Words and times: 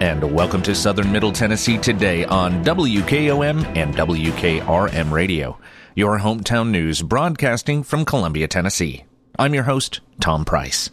And 0.00 0.32
welcome 0.32 0.62
to 0.62 0.76
Southern 0.76 1.10
Middle 1.10 1.32
Tennessee 1.32 1.76
today 1.76 2.24
on 2.24 2.64
WKOM 2.64 3.76
and 3.76 3.92
WKRM 3.96 5.10
Radio, 5.10 5.58
your 5.96 6.20
hometown 6.20 6.70
news 6.70 7.02
broadcasting 7.02 7.82
from 7.82 8.04
Columbia, 8.04 8.46
Tennessee. 8.46 9.06
I'm 9.40 9.54
your 9.54 9.64
host, 9.64 9.98
Tom 10.20 10.44
Price. 10.44 10.90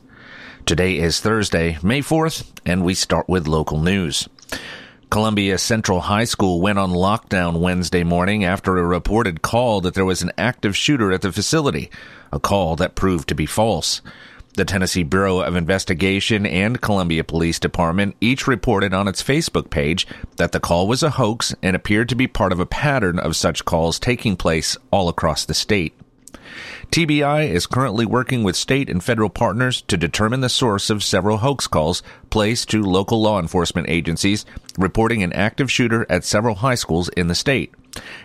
Today 0.66 0.98
is 0.98 1.20
Thursday, 1.20 1.78
May 1.84 2.02
4th, 2.02 2.50
and 2.66 2.84
we 2.84 2.96
start 2.96 3.30
with 3.30 3.48
local 3.48 3.80
news. 3.80 4.28
Columbia 5.12 5.60
Central 5.60 6.02
High 6.02 6.24
School 6.24 6.60
went 6.60 6.80
on 6.80 6.90
lockdown 6.90 7.60
Wednesday 7.60 8.04
morning 8.04 8.44
after 8.44 8.76
a 8.76 8.84
reported 8.84 9.44
call 9.44 9.82
that 9.82 9.94
there 9.94 10.04
was 10.04 10.24
an 10.24 10.32
active 10.36 10.76
shooter 10.76 11.12
at 11.12 11.22
the 11.22 11.32
facility, 11.32 11.92
a 12.34 12.40
call 12.40 12.76
that 12.78 12.96
proved 12.96 13.30
to 13.30 13.36
be 13.36 13.46
false. 13.46 14.02
The 14.56 14.64
Tennessee 14.64 15.04
Bureau 15.04 15.42
of 15.42 15.58
Investigation 15.58 16.46
and 16.46 16.80
Columbia 16.80 17.26
Police 17.26 17.60
Department 17.60 18.16
each 18.22 18.48
reported 18.48 18.94
on 18.94 19.06
its 19.06 19.22
Facebook 19.22 19.70
page 19.70 20.08
that 20.38 20.54
the 20.54 20.62
call 20.62 20.88
was 20.88 21.04
a 21.04 21.10
hoax 21.10 21.54
and 21.62 21.76
appeared 21.76 22.08
to 22.08 22.16
be 22.16 22.26
part 22.26 22.54
of 22.54 22.62
a 22.62 22.66
pattern 22.66 23.20
of 23.20 23.36
such 23.36 23.66
calls 23.66 24.00
taking 24.00 24.38
place 24.38 24.78
all 24.92 25.10
across 25.10 25.44
the 25.44 25.54
state. 25.54 25.94
TBI 26.90 27.50
is 27.50 27.68
currently 27.68 28.06
working 28.06 28.44
with 28.44 28.56
state 28.56 28.90
and 28.90 29.04
federal 29.04 29.30
partners 29.30 29.82
to 29.82 29.98
determine 29.98 30.40
the 30.40 30.48
source 30.48 30.90
of 30.90 31.04
several 31.04 31.40
hoax 31.40 31.68
calls 31.68 32.02
placed 32.30 32.70
to 32.70 32.82
local 32.82 33.22
law 33.22 33.42
enforcement 33.42 33.90
agencies 33.90 34.46
reporting 34.78 35.22
an 35.22 35.34
active 35.34 35.70
shooter 35.70 36.06
at 36.10 36.24
several 36.24 36.56
high 36.56 36.76
schools 36.76 37.10
in 37.10 37.28
the 37.28 37.36
state. 37.36 37.74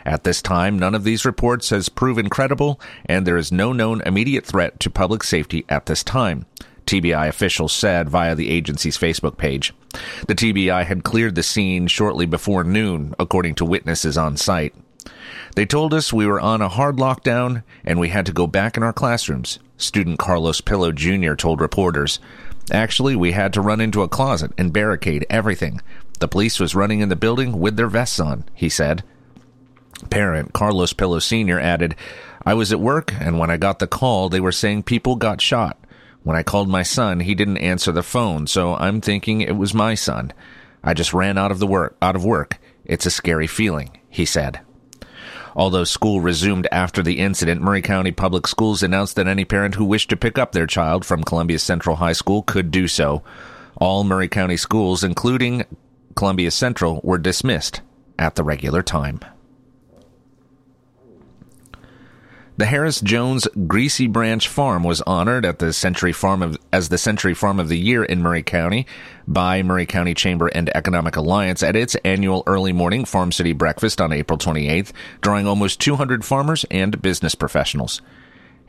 At 0.05 0.25
this 0.25 0.43
time, 0.43 0.79
none 0.79 0.95
of 0.95 1.05
these 1.05 1.25
reports 1.25 1.71
has 1.71 1.89
proven 1.89 2.29
credible, 2.29 2.81
and 3.07 3.27
there 3.27 3.37
is 3.37 3.53
no 3.53 3.73
known 3.73 4.03
immediate 4.03 4.45
threat 4.45 4.81
to 4.81 4.91
public 4.91 5.23
safety 5.23 5.65
at 5.69 5.87
this 5.87 6.03
time. 6.03 6.47
TBI 6.87 7.29
officials 7.29 7.73
said 7.73 8.09
via 8.09 8.35
the 8.35 8.51
agency's 8.51 8.99
Facebook 8.99 9.37
page. 9.37 9.73
The 10.27 10.35
TBI 10.35 10.85
had 10.85 11.05
cleared 11.05 11.35
the 11.35 11.43
scene 11.43 11.87
shortly 11.87 12.27
before 12.27 12.65
noon, 12.65 13.15
according 13.19 13.55
to 13.57 13.65
witnesses 13.65 14.19
on 14.19 14.37
site. 14.37 14.75
They 15.55 15.67
told 15.67 15.95
us 15.95 16.13
we 16.13 16.27
were 16.27 16.41
on 16.41 16.63
a 16.63 16.69
hard 16.69 16.97
lockdown 16.97 17.63
and 17.85 17.99
we 17.99 18.09
had 18.09 18.27
to 18.27 18.33
go 18.33 18.47
back 18.47 18.77
in 18.77 18.83
our 18.83 18.93
classrooms, 18.93 19.59
student 19.77 20.19
Carlos 20.19 20.61
Pillow 20.61 20.93
Jr. 20.93 21.35
told 21.35 21.61
reporters. 21.61 22.19
Actually, 22.73 23.17
we 23.17 23.33
had 23.33 23.53
to 23.55 23.61
run 23.61 23.81
into 23.81 24.03
a 24.03 24.09
closet 24.09 24.53
and 24.59 24.73
barricade 24.73 25.27
everything. 25.29 25.81
The 26.21 26.29
police 26.29 26.61
was 26.61 26.75
running 26.75 27.01
in 27.01 27.09
the 27.09 27.17
building 27.17 27.59
with 27.59 27.77
their 27.77 27.89
vests 27.89 28.21
on, 28.21 28.45
he 28.55 28.69
said. 28.69 29.03
Parent 30.09 30.53
Carlos 30.53 30.93
Pillow 30.93 31.19
Sr. 31.19 31.59
added, 31.59 31.95
I 32.45 32.55
was 32.55 32.73
at 32.73 32.81
work, 32.81 33.13
and 33.21 33.39
when 33.39 33.51
I 33.51 33.57
got 33.57 33.79
the 33.79 33.87
call, 33.87 34.29
they 34.29 34.41
were 34.41 34.53
saying 34.53 34.85
people 34.85 35.17
got 35.17 35.41
shot. 35.41 35.79
When 36.23 36.37
I 36.37 36.43
called 36.43 36.69
my 36.69 36.83
son, 36.83 37.21
he 37.21 37.35
didn't 37.35 37.59
answer 37.59 37.93
the 37.93 38.03
phone, 38.03 38.47
so 38.47 38.75
I'm 38.75 39.01
thinking 39.01 39.41
it 39.41 39.57
was 39.57 39.75
my 39.75 39.95
son. 39.95 40.33
I 40.83 40.95
just 40.95 41.13
ran 41.13 41.39
out 41.39 41.51
of 41.51 41.59
the 41.59 41.67
work 41.67 41.97
out 42.01 42.17
of 42.17 42.25
work. 42.25 42.59
It's 42.85 43.07
a 43.07 43.11
scary 43.11 43.47
feeling, 43.47 43.99
he 44.09 44.25
said. 44.25 44.61
Although 45.55 45.85
school 45.85 46.21
resumed 46.21 46.69
after 46.71 47.03
the 47.03 47.19
incident, 47.19 47.61
Maury 47.61 47.83
County 47.83 48.13
Public 48.13 48.47
Schools 48.47 48.83
announced 48.83 49.17
that 49.17 49.27
any 49.27 49.45
parent 49.45 49.75
who 49.75 49.85
wished 49.85 50.11
to 50.11 50.17
pick 50.17 50.39
up 50.39 50.53
their 50.53 50.67
child 50.67 51.05
from 51.05 51.25
Columbia 51.25 51.59
Central 51.59 51.97
High 51.97 52.13
School 52.13 52.43
could 52.43 52.71
do 52.71 52.87
so. 52.87 53.23
All 53.77 54.05
Maury 54.05 54.29
County 54.29 54.57
schools, 54.57 55.03
including 55.03 55.65
Columbia 56.15 56.51
Central, 56.51 57.01
were 57.03 57.19
dismissed 57.19 57.81
at 58.19 58.37
the 58.37 58.45
regular 58.45 58.83
time. 58.83 59.21
The 62.61 62.67
Harris 62.67 63.01
Jones 63.01 63.49
Greasy 63.67 64.07
Branch 64.07 64.47
Farm 64.47 64.85
was 64.85 65.01
honored 65.07 65.47
at 65.47 65.61
the 65.61 65.73
Century 65.73 66.13
Farm 66.13 66.43
of, 66.43 66.59
as 66.75 66.91
the 66.91 66.99
Century 66.99 67.33
Farm 67.33 67.59
of 67.59 67.71
the 67.71 67.79
Year 67.79 68.05
in 68.05 68.21
Maury 68.23 68.43
County 68.43 68.87
by 69.27 69.63
Maury 69.63 69.87
County 69.87 70.13
Chamber 70.13 70.49
and 70.49 70.69
Economic 70.77 71.17
Alliance 71.17 71.63
at 71.63 71.75
its 71.75 71.95
annual 72.05 72.43
early 72.47 72.75
morning 72.75 73.07
Farm 73.07 73.33
City 73.33 73.55
breakfast 73.55 73.99
on 73.99 74.13
April 74.13 74.37
28th, 74.39 74.93
drawing 75.23 75.47
almost 75.47 75.81
200 75.81 76.23
farmers 76.23 76.67
and 76.71 77.01
business 77.01 77.35
professionals. 77.35 78.03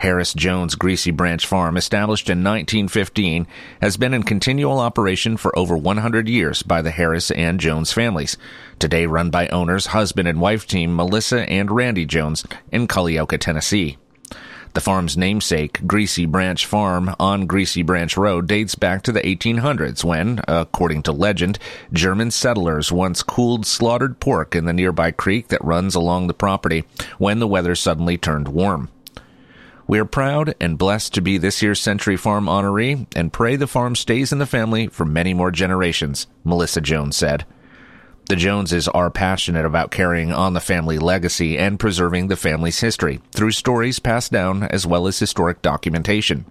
Harris 0.02 0.34
Jones 0.34 0.74
Greasy 0.74 1.12
Branch 1.12 1.46
Farm, 1.46 1.78
established 1.78 2.28
in 2.28 2.40
1915, 2.40 3.46
has 3.84 3.98
been 3.98 4.16
in 4.16 4.24
continual 4.24 4.80
operation 4.80 5.38
for 5.38 5.56
over 5.56 5.78
100 5.78 6.28
years 6.28 6.64
by 6.64 6.82
the 6.82 6.90
Harris 6.90 7.30
and 7.30 7.60
Jones 7.60 7.94
families. 7.94 8.36
Today 8.80 9.06
run 9.06 9.30
by 9.30 9.48
owners, 9.50 9.86
husband 9.86 10.28
and 10.28 10.42
wife 10.42 10.66
team 10.66 10.96
Melissa 10.96 11.48
and 11.48 11.70
Randy 11.70 12.06
Jones 12.06 12.44
in 12.72 12.88
Culleoka, 12.88 13.40
Tennessee. 13.40 14.00
The 14.74 14.82
farm's 14.82 15.16
namesake, 15.16 15.86
Greasy 15.86 16.26
Branch 16.26 16.66
Farm 16.66 17.14
on 17.20 17.46
Greasy 17.46 17.84
Branch 17.84 18.18
Road, 18.18 18.48
dates 18.48 18.74
back 18.74 19.04
to 19.04 19.12
the 19.12 19.22
1800s 19.22 20.04
when, 20.04 20.42
according 20.48 21.04
to 21.04 21.12
legend, 21.12 21.60
German 21.94 22.32
settlers 22.32 22.92
once 22.92 23.22
cooled 23.22 23.68
slaughtered 23.68 24.20
pork 24.20 24.56
in 24.56 24.66
the 24.66 24.74
nearby 24.74 25.12
creek 25.12 25.50
that 25.50 25.64
runs 25.64 25.94
along 25.94 26.26
the 26.26 26.34
property 26.34 26.86
when 27.20 27.38
the 27.38 27.48
weather 27.48 27.76
suddenly 27.76 28.18
turned 28.18 28.48
warm. 28.48 28.90
We 29.88 30.00
are 30.00 30.06
proud 30.06 30.56
and 30.62 30.78
blessed 30.78 31.14
to 31.16 31.22
be 31.22 31.38
this 31.38 31.62
year's 31.62 31.80
Century 31.80 32.18
Farm 32.18 32.46
honoree 32.46 33.08
and 33.16 33.34
pray 33.34 33.56
the 33.56 33.68
farm 33.68 33.96
stays 33.96 34.32
in 34.32 34.40
the 34.40 34.46
family 34.46 34.88
for 34.88 35.06
many 35.06 35.34
more 35.34 35.52
generations, 35.52 36.28
Melissa 36.44 36.82
Jones 36.82 37.16
said. 37.16 37.46
The 38.30 38.36
Joneses 38.36 38.88
are 38.88 39.10
passionate 39.10 39.66
about 39.66 39.92
carrying 39.92 40.32
on 40.32 40.54
the 40.54 40.62
family 40.62 41.00
legacy 41.00 41.58
and 41.58 41.80
preserving 41.80 42.28
the 42.28 42.38
family's 42.38 42.80
history 42.80 43.20
through 43.34 43.52
stories 43.52 44.00
passed 44.00 44.32
down 44.32 44.64
as 44.64 44.88
well 44.88 45.08
as 45.08 45.20
historic 45.20 45.62
documentation. 45.62 46.46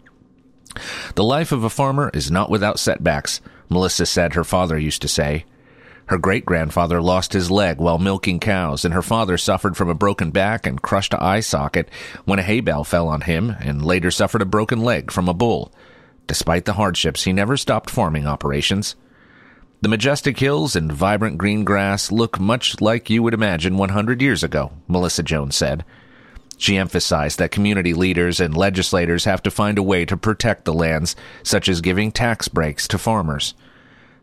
The 1.15 1.25
life 1.25 1.53
of 1.53 1.65
a 1.65 1.71
farmer 1.71 2.11
is 2.13 2.31
not 2.31 2.51
without 2.51 2.79
setbacks, 2.79 3.41
Melissa 3.69 4.05
said 4.07 4.35
her 4.35 4.45
father 4.45 4.79
used 4.79 5.03
to 5.03 5.09
say. 5.09 5.45
Her 6.11 6.19
great 6.19 6.45
grandfather 6.45 7.01
lost 7.01 7.35
his 7.35 7.53
leg 7.53 7.79
while 7.79 7.97
milking 7.97 8.41
cows, 8.41 8.85
and 8.85 8.93
her 8.93 9.01
father 9.01 9.39
suffered 9.39 9.77
from 9.77 9.89
a 9.89 9.95
broken 9.95 10.33
back 10.33 10.67
and 10.67 10.83
crushed 10.83 11.15
eye 11.15 11.39
socket 11.39 11.89
when 12.25 12.41
a 12.41 12.43
hay 12.43 12.59
bale 12.59 12.83
fell 12.83 13.07
on 13.07 13.21
him, 13.21 13.55
and 13.61 13.85
later 13.85 14.11
suffered 14.11 14.43
a 14.43 14.45
broken 14.45 14.81
leg 14.83 15.13
from 15.13 15.29
a 15.29 15.35
bull. 15.35 15.73
Despite 16.27 16.65
the 16.65 16.73
hardships, 16.73 17.23
he 17.23 17.33
never 17.33 17.57
stopped 17.57 17.91
farming 17.91 18.27
operations. 18.27 18.97
The 19.83 19.89
majestic 19.89 20.37
hills 20.41 20.75
and 20.75 20.91
vibrant 20.91 21.39
green 21.39 21.63
grass 21.63 22.11
look 22.11 22.41
much 22.41 22.81
like 22.81 23.09
you 23.09 23.23
would 23.23 23.33
imagine 23.33 23.77
100 23.77 24.21
years 24.21 24.43
ago, 24.43 24.73
Melissa 24.89 25.23
Jones 25.23 25.55
said. 25.55 25.85
She 26.59 26.77
emphasized 26.77 27.39
that 27.39 27.53
community 27.53 27.95
leaders 27.95 28.41
and 28.41 28.57
legislators 28.57 29.27
have 29.27 29.45
to 29.45 29.51
find 29.53 29.79
a 29.79 29.83
way 29.85 30.05
to 30.07 30.17
protect 30.17 30.65
the 30.65 30.75
lands, 30.75 31.15
such 31.45 31.69
as 31.69 31.81
giving 31.81 32.11
tax 32.11 32.49
breaks 32.49 32.89
to 32.89 32.99
farmers. 32.99 33.55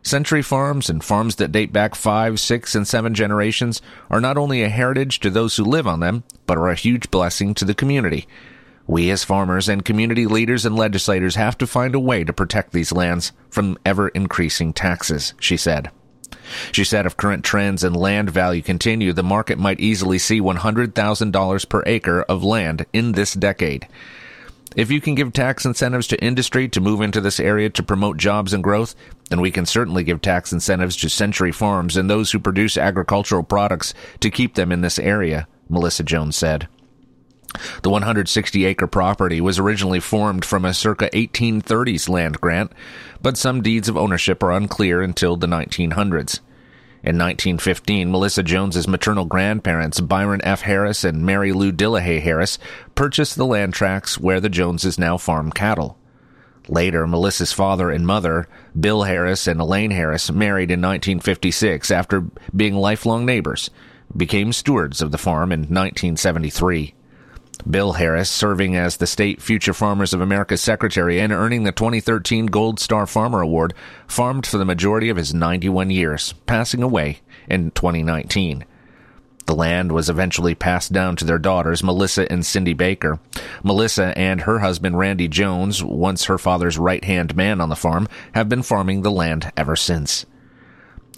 Century 0.08 0.40
farms 0.40 0.88
and 0.88 1.04
farms 1.04 1.36
that 1.36 1.52
date 1.52 1.70
back 1.70 1.94
five, 1.94 2.40
six, 2.40 2.74
and 2.74 2.88
seven 2.88 3.12
generations 3.12 3.82
are 4.08 4.22
not 4.22 4.38
only 4.38 4.62
a 4.62 4.70
heritage 4.70 5.20
to 5.20 5.28
those 5.28 5.54
who 5.56 5.64
live 5.64 5.86
on 5.86 6.00
them, 6.00 6.24
but 6.46 6.56
are 6.56 6.70
a 6.70 6.74
huge 6.74 7.10
blessing 7.10 7.52
to 7.52 7.66
the 7.66 7.74
community. 7.74 8.26
We 8.86 9.10
as 9.10 9.22
farmers 9.22 9.68
and 9.68 9.84
community 9.84 10.24
leaders 10.24 10.64
and 10.64 10.74
legislators 10.74 11.34
have 11.34 11.58
to 11.58 11.66
find 11.66 11.94
a 11.94 12.00
way 12.00 12.24
to 12.24 12.32
protect 12.32 12.72
these 12.72 12.90
lands 12.90 13.32
from 13.50 13.76
ever 13.84 14.08
increasing 14.08 14.72
taxes, 14.72 15.34
she 15.40 15.58
said. 15.58 15.90
She 16.72 16.84
said 16.84 17.04
if 17.04 17.18
current 17.18 17.44
trends 17.44 17.84
in 17.84 17.92
land 17.92 18.30
value 18.30 18.62
continue, 18.62 19.12
the 19.12 19.22
market 19.22 19.58
might 19.58 19.78
easily 19.78 20.16
see 20.16 20.40
$100,000 20.40 21.68
per 21.68 21.82
acre 21.84 22.22
of 22.22 22.42
land 22.42 22.86
in 22.94 23.12
this 23.12 23.34
decade. 23.34 23.86
If 24.76 24.90
you 24.90 25.00
can 25.00 25.14
give 25.14 25.32
tax 25.32 25.64
incentives 25.64 26.06
to 26.08 26.22
industry 26.22 26.68
to 26.68 26.80
move 26.80 27.00
into 27.00 27.20
this 27.20 27.40
area 27.40 27.70
to 27.70 27.82
promote 27.82 28.16
jobs 28.18 28.52
and 28.52 28.62
growth, 28.62 28.94
then 29.30 29.40
we 29.40 29.50
can 29.50 29.66
certainly 29.66 30.04
give 30.04 30.20
tax 30.20 30.52
incentives 30.52 30.96
to 30.96 31.08
Century 31.08 31.52
Farms 31.52 31.96
and 31.96 32.08
those 32.08 32.30
who 32.30 32.38
produce 32.38 32.76
agricultural 32.76 33.42
products 33.42 33.94
to 34.20 34.30
keep 34.30 34.54
them 34.54 34.70
in 34.70 34.82
this 34.82 34.98
area, 34.98 35.48
Melissa 35.68 36.02
Jones 36.02 36.36
said. 36.36 36.68
The 37.82 37.90
160 37.90 38.64
acre 38.66 38.86
property 38.86 39.40
was 39.40 39.58
originally 39.58 40.00
formed 40.00 40.44
from 40.44 40.64
a 40.64 40.74
circa 40.74 41.08
1830s 41.10 42.08
land 42.08 42.40
grant, 42.40 42.72
but 43.22 43.38
some 43.38 43.62
deeds 43.62 43.88
of 43.88 43.96
ownership 43.96 44.42
are 44.42 44.52
unclear 44.52 45.00
until 45.00 45.36
the 45.36 45.46
1900s. 45.46 46.40
In 47.08 47.16
1915, 47.16 48.10
Melissa 48.10 48.42
Jones's 48.42 48.86
maternal 48.86 49.24
grandparents, 49.24 49.98
Byron 49.98 50.42
F. 50.44 50.60
Harris 50.60 51.04
and 51.04 51.24
Mary 51.24 51.54
Lou 51.54 51.72
Dillahay 51.72 52.20
Harris, 52.20 52.58
purchased 52.94 53.36
the 53.36 53.46
land 53.46 53.72
tracts 53.72 54.18
where 54.18 54.40
the 54.40 54.50
Joneses 54.50 54.98
now 54.98 55.16
farm 55.16 55.50
cattle. 55.50 55.96
Later, 56.68 57.06
Melissa's 57.06 57.50
father 57.50 57.90
and 57.90 58.06
mother, 58.06 58.46
Bill 58.78 59.04
Harris 59.04 59.46
and 59.46 59.58
Elaine 59.58 59.90
Harris, 59.90 60.30
married 60.30 60.70
in 60.70 60.82
1956 60.82 61.90
after 61.90 62.26
being 62.54 62.74
lifelong 62.74 63.24
neighbors, 63.24 63.70
became 64.14 64.52
stewards 64.52 65.00
of 65.00 65.10
the 65.10 65.16
farm 65.16 65.50
in 65.50 65.60
1973. 65.60 66.94
Bill 67.68 67.92
Harris, 67.92 68.30
serving 68.30 68.76
as 68.76 68.96
the 68.96 69.06
State 69.06 69.40
Future 69.40 69.72
Farmers 69.72 70.12
of 70.12 70.20
America 70.20 70.56
Secretary 70.56 71.20
and 71.20 71.32
earning 71.32 71.64
the 71.64 71.72
2013 71.72 72.46
Gold 72.46 72.80
Star 72.80 73.06
Farmer 73.06 73.40
Award, 73.40 73.74
farmed 74.06 74.46
for 74.46 74.58
the 74.58 74.64
majority 74.64 75.08
of 75.08 75.16
his 75.16 75.34
91 75.34 75.90
years, 75.90 76.34
passing 76.46 76.82
away 76.82 77.20
in 77.48 77.70
2019. 77.72 78.64
The 79.46 79.54
land 79.54 79.92
was 79.92 80.10
eventually 80.10 80.54
passed 80.54 80.92
down 80.92 81.16
to 81.16 81.24
their 81.24 81.38
daughters, 81.38 81.82
Melissa 81.82 82.30
and 82.30 82.44
Cindy 82.44 82.74
Baker. 82.74 83.18
Melissa 83.62 84.12
and 84.18 84.42
her 84.42 84.58
husband, 84.58 84.98
Randy 84.98 85.26
Jones, 85.26 85.82
once 85.82 86.24
her 86.24 86.36
father's 86.36 86.76
right 86.76 87.02
hand 87.02 87.34
man 87.34 87.60
on 87.60 87.70
the 87.70 87.74
farm, 87.74 88.08
have 88.34 88.50
been 88.50 88.62
farming 88.62 89.00
the 89.00 89.10
land 89.10 89.50
ever 89.56 89.74
since. 89.74 90.26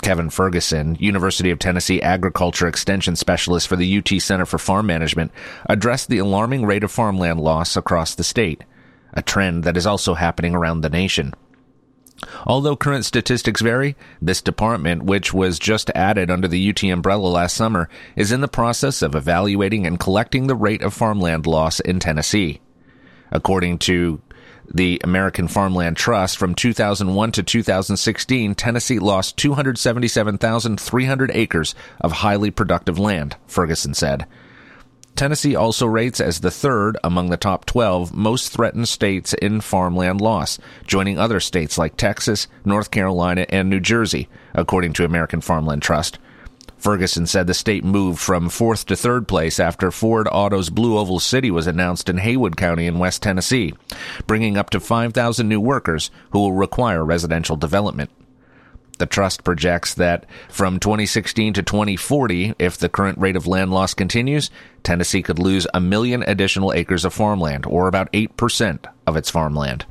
Kevin 0.01 0.31
Ferguson, 0.31 0.97
University 0.99 1.51
of 1.51 1.59
Tennessee 1.59 2.03
Agriculture 2.03 2.67
Extension 2.67 3.17
Specialist 3.17 3.69
for 3.69 3.77
the 3.77 3.99
UT 3.99 4.09
Center 4.21 4.47
for 4.47 4.59
Farm 4.59 4.87
Management, 4.87 5.33
addressed 5.67 6.09
the 6.09 6.19
alarming 6.19 6.67
rate 6.67 6.85
of 6.85 6.91
farmland 6.91 7.41
loss 7.41 7.77
across 7.77 8.15
the 8.15 8.25
state, 8.25 8.65
a 9.13 9.23
trend 9.23 9.65
that 9.65 9.77
is 9.77 9.87
also 9.87 10.15
happening 10.15 10.55
around 10.55 10.81
the 10.81 10.91
nation. 10.91 11.35
Although 12.47 12.77
current 12.77 13.05
statistics 13.05 13.61
vary, 13.61 13.97
this 14.21 14.43
department, 14.43 15.05
which 15.05 15.33
was 15.33 15.59
just 15.59 15.91
added 15.95 16.31
under 16.31 16.49
the 16.49 16.69
UT 16.69 16.83
umbrella 16.85 17.27
last 17.27 17.57
summer, 17.57 17.89
is 18.17 18.33
in 18.33 18.41
the 18.41 18.49
process 18.49 19.03
of 19.03 19.15
evaluating 19.15 19.87
and 19.87 19.99
collecting 19.99 20.47
the 20.47 20.55
rate 20.55 20.83
of 20.83 20.93
farmland 20.93 21.47
loss 21.47 21.81
in 21.81 21.99
Tennessee. 21.99 22.61
According 23.31 23.79
to 23.79 24.21
the 24.73 25.01
American 25.03 25.49
Farmland 25.49 25.97
Trust 25.97 26.39
from 26.39 26.55
2001 26.55 27.33
to 27.33 27.43
2016, 27.43 28.55
Tennessee 28.55 28.99
lost 28.99 29.37
277,300 29.37 31.31
acres 31.33 31.75
of 32.01 32.13
highly 32.13 32.51
productive 32.51 32.99
land, 32.99 33.37
Ferguson 33.47 33.95
said. 33.95 34.27
Tennessee 35.17 35.55
also 35.55 35.87
rates 35.87 36.21
as 36.21 36.41
the 36.41 36.51
third 36.51 36.97
among 37.05 37.29
the 37.31 37.37
top 37.37 37.67
12 37.67 38.15
most 38.15 38.53
threatened 38.53 38.89
states 38.89 39.35
in 39.35 39.61
farmland 39.61 40.21
loss, 40.21 40.59
joining 40.87 41.19
other 41.19 41.41
states 41.41 41.77
like 41.77 41.97
Texas, 41.97 42.47
North 42.65 42.91
Carolina, 42.91 43.45
and 43.51 43.69
New 43.69 43.81
Jersey, 43.81 44.29
according 44.55 44.95
to 44.95 45.05
American 45.05 45.41
Farmland 45.41 45.83
Trust. 45.83 46.19
Ferguson 46.81 47.27
said 47.27 47.47
the 47.47 47.53
state 47.53 47.85
moved 47.85 48.19
from 48.19 48.49
fourth 48.49 48.87
to 48.87 48.97
third 48.97 49.29
place 49.29 49.61
after 49.61 49.91
Ford 49.91 50.27
Auto's 50.33 50.71
Blue 50.71 50.97
Oval 50.97 51.21
City 51.21 51.51
was 51.51 51.67
announced 51.67 52.09
in 52.09 52.17
Haywood 52.17 52.57
County 52.57 52.87
in 52.87 52.99
West 52.99 53.23
Tennessee, 53.23 53.75
bringing 54.27 54.57
up 54.57 54.71
to 54.71 54.81
5,000 54.81 55.47
new 55.47 55.61
workers 55.61 56.11
who 56.31 56.39
will 56.39 56.55
require 56.55 57.05
residential 57.05 57.57
development. 57.57 58.11
The 58.97 59.05
trust 59.05 59.45
projects 59.45 59.95
that 59.95 60.25
from 60.49 60.79
2016 60.79 61.53
to 61.55 61.63
2040, 61.63 62.55
if 62.59 62.79
the 62.79 62.89
current 62.89 63.19
rate 63.19 63.37
of 63.37 63.47
land 63.47 63.71
loss 63.73 63.93
continues, 63.93 64.51
Tennessee 64.83 65.23
could 65.23 65.39
lose 65.39 65.67
a 65.75 65.81
million 65.81 66.23
additional 66.23 66.73
acres 66.73 67.05
of 67.05 67.13
farmland, 67.13 67.67
or 67.67 67.89
about 67.89 68.11
8% 68.13 68.87
of 69.07 69.17
its 69.17 69.31
farmland. 69.31 69.85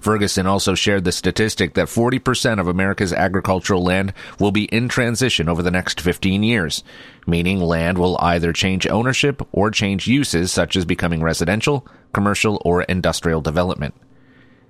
Ferguson 0.00 0.46
also 0.46 0.74
shared 0.74 1.04
the 1.04 1.12
statistic 1.12 1.74
that 1.74 1.86
40% 1.86 2.60
of 2.60 2.66
America's 2.66 3.12
agricultural 3.12 3.82
land 3.82 4.12
will 4.38 4.50
be 4.50 4.64
in 4.64 4.88
transition 4.88 5.48
over 5.48 5.62
the 5.62 5.70
next 5.70 6.00
15 6.00 6.42
years, 6.42 6.82
meaning 7.26 7.60
land 7.60 7.98
will 7.98 8.18
either 8.20 8.52
change 8.52 8.86
ownership 8.86 9.46
or 9.52 9.70
change 9.70 10.06
uses 10.06 10.52
such 10.52 10.76
as 10.76 10.84
becoming 10.84 11.22
residential, 11.22 11.86
commercial, 12.12 12.60
or 12.64 12.82
industrial 12.82 13.40
development. 13.40 13.94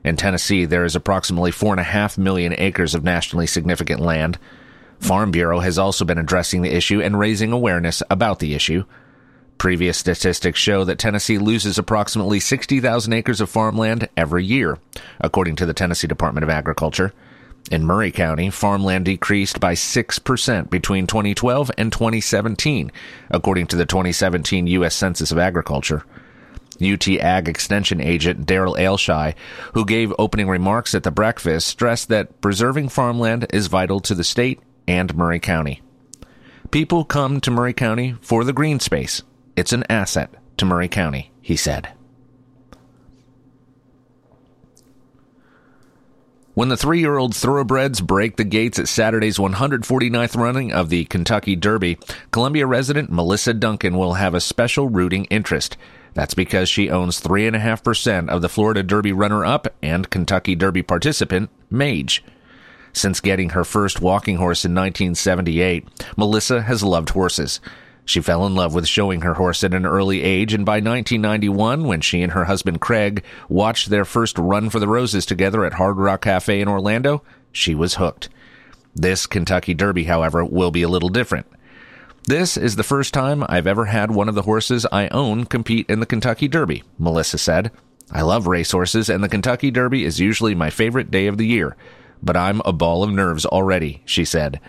In 0.02 0.16
Tennessee, 0.16 0.64
there 0.64 0.84
is 0.84 0.96
approximately 0.96 1.50
4.5 1.50 2.16
million 2.16 2.54
acres 2.56 2.94
of 2.94 3.04
nationally 3.04 3.46
significant 3.46 4.00
land. 4.00 4.38
Farm 4.98 5.30
Bureau 5.30 5.60
has 5.60 5.78
also 5.78 6.04
been 6.04 6.18
addressing 6.18 6.62
the 6.62 6.74
issue 6.74 7.00
and 7.00 7.18
raising 7.18 7.52
awareness 7.52 8.02
about 8.10 8.38
the 8.38 8.54
issue. 8.54 8.84
Previous 9.60 9.98
statistics 9.98 10.58
show 10.58 10.84
that 10.84 10.98
Tennessee 10.98 11.36
loses 11.36 11.76
approximately 11.76 12.40
60,000 12.40 13.12
acres 13.12 13.42
of 13.42 13.50
farmland 13.50 14.08
every 14.16 14.42
year, 14.42 14.78
according 15.20 15.56
to 15.56 15.66
the 15.66 15.74
Tennessee 15.74 16.06
Department 16.06 16.44
of 16.44 16.48
Agriculture. 16.48 17.12
In 17.70 17.84
Maury 17.84 18.10
County, 18.10 18.48
farmland 18.48 19.04
decreased 19.04 19.60
by 19.60 19.74
6% 19.74 20.70
between 20.70 21.06
2012 21.06 21.70
and 21.76 21.92
2017, 21.92 22.90
according 23.30 23.66
to 23.66 23.76
the 23.76 23.84
2017 23.84 24.66
U.S. 24.66 24.94
Census 24.94 25.30
of 25.30 25.36
Agriculture. 25.36 26.06
UT 26.82 27.06
Ag 27.06 27.46
Extension 27.46 28.00
agent 28.00 28.46
Daryl 28.46 28.78
Ailshire, 28.78 29.34
who 29.74 29.84
gave 29.84 30.10
opening 30.18 30.48
remarks 30.48 30.94
at 30.94 31.02
the 31.02 31.10
breakfast, 31.10 31.68
stressed 31.68 32.08
that 32.08 32.40
preserving 32.40 32.88
farmland 32.88 33.46
is 33.50 33.66
vital 33.66 34.00
to 34.00 34.14
the 34.14 34.24
state 34.24 34.58
and 34.88 35.14
Maury 35.14 35.38
County. 35.38 35.82
People 36.70 37.04
come 37.04 37.42
to 37.42 37.50
Maury 37.50 37.74
County 37.74 38.16
for 38.22 38.42
the 38.44 38.54
green 38.54 38.80
space, 38.80 39.22
it's 39.60 39.74
an 39.74 39.84
asset 39.90 40.30
to 40.56 40.64
Maury 40.64 40.88
County, 40.88 41.30
he 41.42 41.54
said. 41.54 41.92
When 46.54 46.70
the 46.70 46.78
three 46.78 47.00
year 47.00 47.18
old 47.18 47.36
thoroughbreds 47.36 48.00
break 48.00 48.36
the 48.36 48.44
gates 48.44 48.78
at 48.78 48.88
Saturday's 48.88 49.36
149th 49.36 50.34
running 50.34 50.72
of 50.72 50.88
the 50.88 51.04
Kentucky 51.04 51.56
Derby, 51.56 51.98
Columbia 52.30 52.66
resident 52.66 53.12
Melissa 53.12 53.52
Duncan 53.52 53.98
will 53.98 54.14
have 54.14 54.32
a 54.32 54.40
special 54.40 54.88
rooting 54.88 55.26
interest. 55.26 55.76
That's 56.14 56.34
because 56.34 56.70
she 56.70 56.90
owns 56.90 57.20
3.5% 57.20 58.30
of 58.30 58.40
the 58.40 58.48
Florida 58.48 58.82
Derby 58.82 59.12
runner 59.12 59.44
up 59.44 59.68
and 59.82 60.08
Kentucky 60.08 60.54
Derby 60.54 60.82
participant, 60.82 61.50
Mage. 61.68 62.24
Since 62.94 63.20
getting 63.20 63.50
her 63.50 63.64
first 63.64 64.00
walking 64.00 64.36
horse 64.36 64.64
in 64.64 64.74
1978, 64.74 65.86
Melissa 66.16 66.62
has 66.62 66.82
loved 66.82 67.10
horses. 67.10 67.60
She 68.04 68.20
fell 68.20 68.46
in 68.46 68.54
love 68.54 68.74
with 68.74 68.88
showing 68.88 69.20
her 69.20 69.34
horse 69.34 69.62
at 69.62 69.74
an 69.74 69.86
early 69.86 70.22
age, 70.22 70.52
and 70.52 70.64
by 70.64 70.76
1991, 70.76 71.84
when 71.84 72.00
she 72.00 72.22
and 72.22 72.32
her 72.32 72.44
husband 72.46 72.80
Craig 72.80 73.22
watched 73.48 73.90
their 73.90 74.04
first 74.04 74.38
run 74.38 74.70
for 74.70 74.80
the 74.80 74.88
roses 74.88 75.24
together 75.24 75.64
at 75.64 75.74
Hard 75.74 75.96
Rock 75.96 76.22
Cafe 76.22 76.60
in 76.60 76.68
Orlando, 76.68 77.22
she 77.52 77.74
was 77.74 77.94
hooked. 77.94 78.28
This 78.94 79.26
Kentucky 79.26 79.74
Derby, 79.74 80.04
however, 80.04 80.44
will 80.44 80.70
be 80.70 80.82
a 80.82 80.88
little 80.88 81.08
different. 81.08 81.46
This 82.26 82.56
is 82.56 82.76
the 82.76 82.82
first 82.82 83.14
time 83.14 83.44
I've 83.48 83.66
ever 83.66 83.86
had 83.86 84.10
one 84.10 84.28
of 84.28 84.34
the 84.34 84.42
horses 84.42 84.86
I 84.92 85.08
own 85.08 85.46
compete 85.46 85.88
in 85.88 86.00
the 86.00 86.06
Kentucky 86.06 86.48
Derby, 86.48 86.82
Melissa 86.98 87.38
said. 87.38 87.70
I 88.12 88.22
love 88.22 88.46
racehorses, 88.46 89.08
and 89.08 89.22
the 89.22 89.28
Kentucky 89.28 89.70
Derby 89.70 90.04
is 90.04 90.20
usually 90.20 90.54
my 90.54 90.70
favorite 90.70 91.10
day 91.10 91.28
of 91.28 91.38
the 91.38 91.46
year, 91.46 91.76
but 92.22 92.36
I'm 92.36 92.60
a 92.64 92.72
ball 92.72 93.02
of 93.02 93.10
nerves 93.10 93.46
already, 93.46 94.02
she 94.04 94.24
said. 94.24 94.60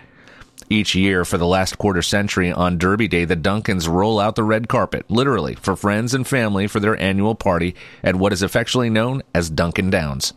Each 0.68 0.94
year 0.94 1.24
for 1.24 1.38
the 1.38 1.46
last 1.46 1.78
quarter 1.78 2.02
century 2.02 2.52
on 2.52 2.78
Derby 2.78 3.08
Day, 3.08 3.24
the 3.24 3.36
Duncans 3.36 3.88
roll 3.88 4.18
out 4.18 4.36
the 4.36 4.44
red 4.44 4.68
carpet, 4.68 5.10
literally, 5.10 5.54
for 5.56 5.76
friends 5.76 6.14
and 6.14 6.26
family 6.26 6.66
for 6.66 6.80
their 6.80 6.98
annual 7.00 7.34
party 7.34 7.74
at 8.02 8.16
what 8.16 8.32
is 8.32 8.42
affectionately 8.42 8.90
known 8.90 9.22
as 9.34 9.50
Duncan 9.50 9.90
Downs. 9.90 10.32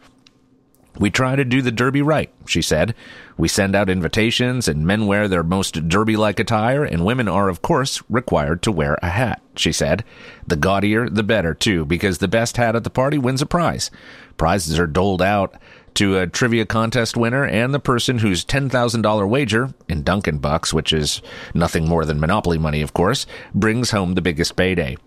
We 0.97 1.09
try 1.09 1.35
to 1.35 1.43
do 1.43 1.61
the 1.61 1.71
Derby 1.71 2.01
right, 2.01 2.31
she 2.45 2.61
said. 2.61 2.95
We 3.37 3.49
send 3.49 3.75
out 3.75 3.89
invitations, 3.89 4.69
and 4.69 4.87
men 4.87 5.07
wear 5.07 5.27
their 5.27 5.43
most 5.43 5.89
Derby 5.89 6.15
like 6.15 6.39
attire, 6.39 6.85
and 6.85 7.05
women 7.05 7.27
are, 7.27 7.49
of 7.49 7.61
course, 7.61 8.01
required 8.09 8.61
to 8.61 8.71
wear 8.71 8.97
a 9.01 9.09
hat, 9.09 9.41
she 9.57 9.73
said. 9.73 10.05
The 10.47 10.55
gaudier, 10.55 11.09
the 11.09 11.23
better, 11.23 11.53
too, 11.53 11.85
because 11.85 12.19
the 12.19 12.29
best 12.29 12.55
hat 12.55 12.77
at 12.77 12.85
the 12.85 12.89
party 12.89 13.17
wins 13.17 13.41
a 13.41 13.45
prize. 13.45 13.91
Prizes 14.37 14.79
are 14.79 14.87
doled 14.87 15.21
out 15.21 15.55
to 15.95 16.17
a 16.17 16.27
trivia 16.27 16.65
contest 16.65 17.17
winner 17.17 17.45
and 17.45 17.73
the 17.73 17.79
person 17.79 18.19
whose 18.19 18.45
$10,000 18.45 19.29
wager, 19.29 19.73
in 19.89 20.03
Duncan 20.03 20.37
bucks, 20.37 20.73
which 20.73 20.93
is 20.93 21.21
nothing 21.53 21.87
more 21.87 22.05
than 22.05 22.19
Monopoly 22.19 22.57
money, 22.57 22.81
of 22.81 22.93
course, 22.93 23.25
brings 23.53 23.91
home 23.91 24.13
the 24.13 24.21
biggest 24.21 24.55
payday. 24.55 24.97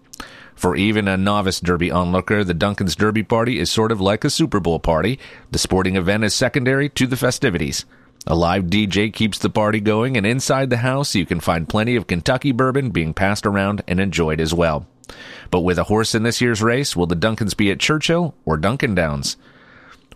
For 0.55 0.75
even 0.75 1.07
a 1.07 1.17
novice 1.17 1.61
Derby 1.61 1.91
onlooker, 1.91 2.43
the 2.43 2.53
Duncan's 2.53 2.97
Derby 2.97 3.23
party 3.23 3.61
is 3.61 3.71
sort 3.71 3.93
of 3.93 4.01
like 4.01 4.25
a 4.25 4.31
Super 4.31 4.59
Bowl 4.59 4.81
party. 4.81 5.21
The 5.53 5.59
sporting 5.59 5.95
event 5.95 6.25
is 6.25 6.35
secondary 6.35 6.89
to 6.91 7.07
the 7.07 7.17
festivities. 7.17 7.85
A 8.27 8.35
live 8.35 8.65
DJ 8.65 9.13
keeps 9.13 9.39
the 9.39 9.51
party 9.51 9.81
going, 9.81 10.17
and 10.17 10.27
inside 10.27 10.69
the 10.69 10.79
house, 10.79 11.15
you 11.15 11.25
can 11.25 11.39
find 11.39 11.69
plenty 11.69 11.95
of 11.95 12.09
Kentucky 12.09 12.51
bourbon 12.51 12.91
being 12.91 13.15
passed 13.15 13.47
around 13.47 13.83
and 13.87 14.01
enjoyed 14.01 14.41
as 14.41 14.53
well. 14.53 14.87
But 15.51 15.61
with 15.61 15.79
a 15.79 15.85
horse 15.85 16.15
in 16.15 16.25
this 16.25 16.41
year's 16.41 16.61
race, 16.61 16.97
will 16.97 17.07
the 17.07 17.15
Duncans 17.15 17.57
be 17.57 17.71
at 17.71 17.79
Churchill 17.79 18.35
or 18.45 18.57
Duncan 18.57 18.95
Downs? 18.95 19.37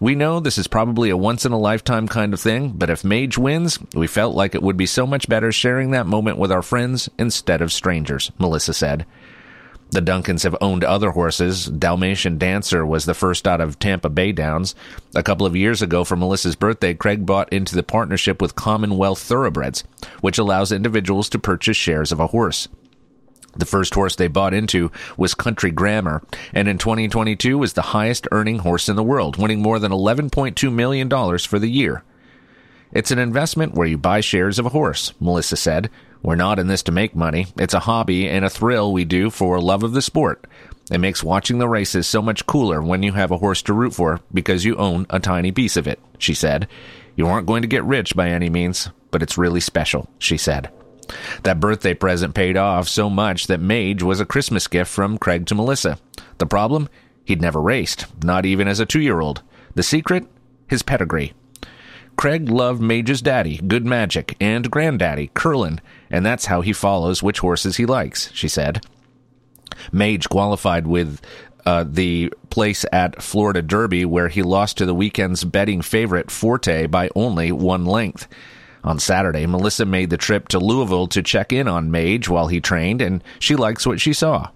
We 0.03 0.17
know 0.17 0.41
this 0.41 0.59
is 0.59 0.67
probably 0.67 1.11
a 1.11 1.17
once 1.17 1.47
in 1.47 1.53
a 1.53 1.57
lifetime 1.57 2.09
kind 2.09 2.35
of 2.35 2.41
thing, 2.41 2.71
but 2.71 2.91
if 2.91 3.05
Mage 3.05 3.39
wins, 3.39 3.79
we 3.95 4.09
felt 4.09 4.35
like 4.35 4.53
it 4.57 4.63
would 4.63 4.77
be 4.77 4.85
so 4.85 5.07
much 5.07 5.29
better 5.29 5.53
sharing 5.53 5.93
that 5.93 6.09
moment 6.09 6.39
with 6.39 6.51
our 6.51 6.61
friends 6.61 7.09
instead 7.21 7.63
of 7.63 7.73
strangers, 7.73 8.33
Melissa 8.37 8.75
said. 8.75 9.07
The 9.91 10.03
Duncans 10.03 10.43
have 10.43 10.57
owned 10.61 10.83
other 10.83 11.13
horses. 11.13 11.67
Dalmatian 11.67 12.37
Dancer 12.37 12.85
was 12.85 13.05
the 13.05 13.15
first 13.15 13.47
out 13.47 13.61
of 13.61 13.79
Tampa 13.79 14.09
Bay 14.09 14.33
Downs. 14.33 14.75
A 15.15 15.23
couple 15.23 15.47
of 15.47 15.55
years 15.55 15.83
ago, 15.83 16.03
for 16.03 16.17
Melissa's 16.17 16.57
birthday, 16.57 16.95
Craig 16.95 17.25
bought 17.25 17.53
into 17.53 17.77
the 17.77 17.85
partnership 17.85 18.43
with 18.43 18.57
Commonwealth 18.57 19.21
Thoroughbreds, 19.21 19.85
which 20.21 20.37
allows 20.37 20.73
individuals 20.73 21.29
to 21.29 21.39
purchase 21.39 21.77
shares 21.77 22.11
of 22.11 22.19
a 22.19 22.27
horse. 22.27 22.67
The 23.57 23.67
first 23.67 23.95
horse 23.95 24.17
they 24.17 24.29
bought 24.29 24.55
into 24.55 24.91
was 25.17 25.35
Country 25.35 25.71
Grammar, 25.71 26.23
and 26.55 26.69
in 26.69 26.79
2022 26.79 27.59
was 27.59 27.75
the 27.75 27.83
highest 27.83 28.27
earning 28.33 28.61
horse 28.61 28.89
in 28.89 28.97
the 28.97 29.03
world, 29.03 29.37
winning 29.37 29.61
more 29.61 29.79
than 29.79 29.93
$11.2 29.93 30.73
million 30.73 31.09
for 31.39 31.59
the 31.59 31.69
year. 31.69 32.03
It's 32.93 33.11
an 33.11 33.19
investment 33.19 33.75
where 33.75 33.87
you 33.87 33.99
buy 33.99 34.21
shares 34.21 34.59
of 34.59 34.67
a 34.67 34.71
horse, 34.71 35.15
Melissa 35.21 35.57
said. 35.57 35.91
We're 36.23 36.37
not 36.37 36.59
in 36.59 36.69
this 36.69 36.83
to 36.85 36.93
make 36.93 37.17
money. 37.17 37.47
It's 37.59 37.75
a 37.75 37.81
hobby 37.81 38.29
and 38.29 38.45
a 38.45 38.51
thrill 38.51 38.93
we 38.93 39.05
do 39.05 39.31
for 39.31 39.61
love 39.61 39.83
of 39.83 39.93
the 39.93 40.03
sport. 40.03 40.47
It 40.91 40.99
makes 40.99 41.25
watching 41.25 41.59
the 41.59 41.69
races 41.69 42.07
so 42.07 42.21
much 42.21 42.47
cooler 42.47 42.83
when 42.83 43.03
you 43.03 43.13
have 43.13 43.31
a 43.31 43.39
horse 43.39 43.63
to 43.63 43.73
root 43.73 43.95
for 43.95 44.21
because 44.33 44.65
you 44.65 44.77
own 44.77 45.07
a 45.11 45.21
tiny 45.21 45.53
piece 45.53 45.77
of 45.77 45.89
it, 45.89 46.01
she 46.19 46.35
said. 46.35 46.69
You 47.17 47.27
aren't 47.27 47.47
going 47.47 47.63
to 47.63 47.69
get 47.69 47.85
rich 47.85 48.15
by 48.15 48.29
any 48.29 48.51
means, 48.51 48.91
but 49.11 49.23
it's 49.23 49.39
really 49.39 49.61
special, 49.61 50.09
she 50.19 50.37
said. 50.37 50.71
That 51.43 51.61
birthday 51.61 51.95
present 51.95 52.35
paid 52.35 52.57
off 52.57 52.89
so 52.89 53.11
much 53.11 53.47
that 53.47 53.61
Mage 53.61 54.03
was 54.03 54.21
a 54.21 54.27
Christmas 54.27 54.67
gift 54.69 54.91
from 54.91 55.19
Craig 55.19 55.47
to 55.47 55.55
Melissa. 55.55 55.99
The 56.39 56.47
problem? 56.47 56.89
He'd 57.25 57.41
never 57.41 57.61
raced, 57.61 58.07
not 58.23 58.45
even 58.45 58.69
as 58.69 58.81
a 58.81 58.87
two 58.87 59.01
year 59.01 59.21
old. 59.21 59.43
The 59.75 59.83
secret? 59.83 60.27
His 60.69 60.83
pedigree. 60.83 61.33
Craig 62.17 62.49
loved 62.49 62.81
Mage's 62.81 63.23
daddy, 63.23 63.59
Good 63.59 63.87
Magic, 63.87 64.37
and 64.41 64.71
granddaddy, 64.71 65.31
Curlin, 65.35 65.81
and 66.11 66.25
that's 66.25 66.47
how 66.47 66.61
he 66.61 66.73
follows 66.73 67.23
which 67.23 67.41
horses 67.41 67.77
he 67.77 67.87
likes, 67.87 68.31
she 68.33 68.49
said. 68.49 68.85
Mage 69.91 70.29
qualified 70.29 70.87
with 70.87 71.21
uh, 71.65 71.85
the 71.89 72.33
place 72.51 72.85
at 72.93 73.23
Florida 73.23 73.63
Derby 73.63 74.05
where 74.05 74.29
he 74.29 74.43
lost 74.43 74.79
to 74.79 74.87
the 74.87 74.95
weekend's 74.95 75.45
betting 75.45 75.81
favorite 75.81 76.31
Forte 76.31 76.87
by 76.87 77.09
only 77.15 77.53
one 77.53 77.85
length. 77.85 78.29
On 78.85 78.99
Saturday, 78.99 79.47
Melissa 79.47 79.87
made 79.87 80.11
the 80.11 80.17
trip 80.17 80.49
to 80.49 80.59
Louisville 80.59 81.07
to 81.09 81.23
check 81.23 81.53
in 81.53 81.69
on 81.69 81.91
Mage 81.91 82.29
while 82.29 82.49
he 82.49 82.61
trained, 82.61 83.01
and 83.01 83.23
she 83.39 83.55
likes 83.55 83.87
what 83.87 84.01
she 84.01 84.13
saw. 84.13 84.51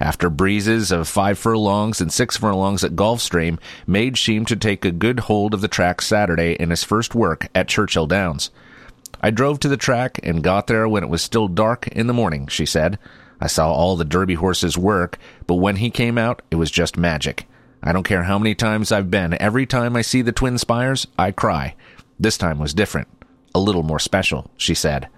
After 0.00 0.30
breezes 0.30 0.92
of 0.92 1.08
five 1.08 1.38
furlongs 1.38 2.00
and 2.00 2.12
six 2.12 2.36
furlongs 2.36 2.84
at 2.84 2.94
Gulfstream, 2.94 3.58
Mage 3.86 4.22
seemed 4.22 4.48
to 4.48 4.56
take 4.56 4.84
a 4.84 4.92
good 4.92 5.20
hold 5.20 5.54
of 5.54 5.60
the 5.60 5.68
track 5.68 6.02
Saturday 6.02 6.54
in 6.54 6.70
his 6.70 6.84
first 6.84 7.14
work 7.14 7.48
at 7.54 7.68
Churchill 7.68 8.06
Downs. 8.06 8.50
I 9.20 9.30
drove 9.30 9.60
to 9.60 9.68
the 9.68 9.76
track 9.76 10.20
and 10.22 10.42
got 10.42 10.66
there 10.66 10.88
when 10.88 11.02
it 11.02 11.08
was 11.08 11.22
still 11.22 11.48
dark 11.48 11.88
in 11.88 12.06
the 12.06 12.12
morning, 12.12 12.48
she 12.48 12.66
said. 12.66 12.98
I 13.40 13.46
saw 13.46 13.72
all 13.72 13.96
the 13.96 14.04
Derby 14.04 14.34
horses 14.34 14.78
work, 14.78 15.18
but 15.46 15.56
when 15.56 15.76
he 15.76 15.90
came 15.90 16.18
out, 16.18 16.42
it 16.50 16.56
was 16.56 16.70
just 16.70 16.96
magic. 16.96 17.46
I 17.82 17.92
don't 17.92 18.04
care 18.04 18.24
how 18.24 18.38
many 18.38 18.54
times 18.54 18.92
I've 18.92 19.10
been, 19.10 19.40
every 19.40 19.66
time 19.66 19.96
I 19.96 20.02
see 20.02 20.22
the 20.22 20.30
twin 20.30 20.58
spires, 20.58 21.06
I 21.18 21.32
cry. 21.32 21.74
This 22.18 22.36
time 22.38 22.58
was 22.60 22.74
different. 22.74 23.08
A 23.54 23.60
little 23.60 23.82
more 23.82 23.98
special, 23.98 24.50
she 24.56 24.74
said. 24.74 25.08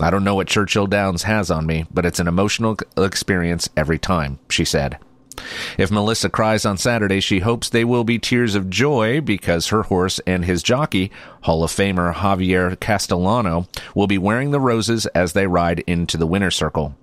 I 0.00 0.10
don't 0.10 0.24
know 0.24 0.34
what 0.34 0.48
Churchill 0.48 0.86
Downs 0.86 1.24
has 1.24 1.50
on 1.50 1.66
me, 1.66 1.86
but 1.90 2.06
it's 2.06 2.20
an 2.20 2.28
emotional 2.28 2.76
experience 2.96 3.68
every 3.76 3.98
time, 3.98 4.38
she 4.48 4.64
said. 4.64 4.98
If 5.78 5.90
Melissa 5.90 6.28
cries 6.28 6.64
on 6.64 6.76
Saturday, 6.78 7.20
she 7.20 7.40
hopes 7.40 7.68
they 7.68 7.84
will 7.84 8.04
be 8.04 8.18
tears 8.18 8.54
of 8.54 8.70
joy 8.70 9.20
because 9.20 9.68
her 9.68 9.84
horse 9.84 10.18
and 10.26 10.44
his 10.44 10.62
jockey, 10.62 11.10
Hall 11.42 11.64
of 11.64 11.70
Famer 11.70 12.14
Javier 12.14 12.78
Castellano, 12.78 13.66
will 13.94 14.06
be 14.06 14.18
wearing 14.18 14.50
the 14.50 14.60
roses 14.60 15.06
as 15.06 15.32
they 15.32 15.46
ride 15.46 15.80
into 15.80 16.16
the 16.16 16.26
winner's 16.26 16.56
circle. 16.56 16.94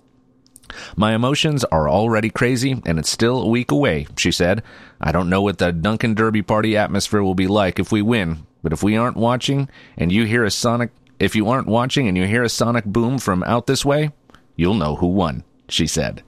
My 0.96 1.14
emotions 1.14 1.64
are 1.64 1.88
already 1.88 2.30
crazy, 2.30 2.80
and 2.84 2.98
it's 2.98 3.08
still 3.08 3.42
a 3.42 3.48
week 3.48 3.70
away, 3.70 4.06
she 4.16 4.30
said. 4.30 4.62
I 5.00 5.12
don't 5.12 5.30
know 5.30 5.42
what 5.42 5.58
the 5.58 5.72
Duncan 5.72 6.14
Derby 6.14 6.42
party 6.42 6.76
atmosphere 6.76 7.22
will 7.22 7.34
be 7.34 7.46
like 7.46 7.78
if 7.78 7.90
we 7.90 8.02
win, 8.02 8.46
but 8.62 8.72
if 8.72 8.82
we 8.82 8.96
aren't 8.96 9.16
watching 9.16 9.68
and 9.96 10.10
you 10.10 10.24
hear 10.24 10.44
a 10.44 10.50
sonic 10.50 10.90
if 11.18 11.34
you 11.34 11.48
aren't 11.48 11.66
watching 11.66 12.06
and 12.06 12.16
you 12.16 12.26
hear 12.26 12.42
a 12.42 12.48
sonic 12.48 12.84
boom 12.84 13.18
from 13.18 13.42
out 13.42 13.66
this 13.66 13.84
way, 13.84 14.12
you'll 14.56 14.74
know 14.74 14.96
who 14.96 15.08
won, 15.08 15.44
she 15.68 15.86
said. 15.86 16.22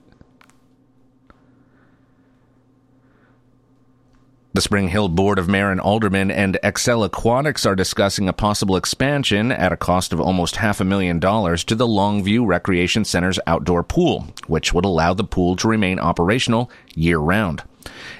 The 4.53 4.61
Spring 4.61 4.89
Hill 4.89 5.09
Board 5.09 5.39
of 5.39 5.49
Mayor 5.49 5.71
and 5.71 5.81
Aldermen 5.81 6.33
and 6.33 6.59
Excel 6.65 7.05
Aquatics 7.05 7.65
are 7.65 7.77
discussing 7.77 8.29
a 8.29 8.33
possible 8.33 8.75
expansion 8.75 9.53
at 9.53 9.73
a 9.73 9.77
cost 9.77 10.13
of 10.13 10.21
almost 10.21 10.57
half 10.57 10.81
a 10.81 10.85
million 10.85 11.21
dollars 11.21 11.63
to 11.65 11.77
the 11.77 11.87
Longview 11.87 12.45
Recreation 12.45 13.05
Center's 13.05 13.39
outdoor 13.47 13.85
pool, 13.85 14.27
which 14.49 14.75
would 14.75 14.85
allow 14.85 15.15
the 15.15 15.23
pool 15.23 15.55
to 15.55 15.69
remain 15.69 16.01
operational 16.01 16.69
year 16.97 17.19
round. 17.19 17.63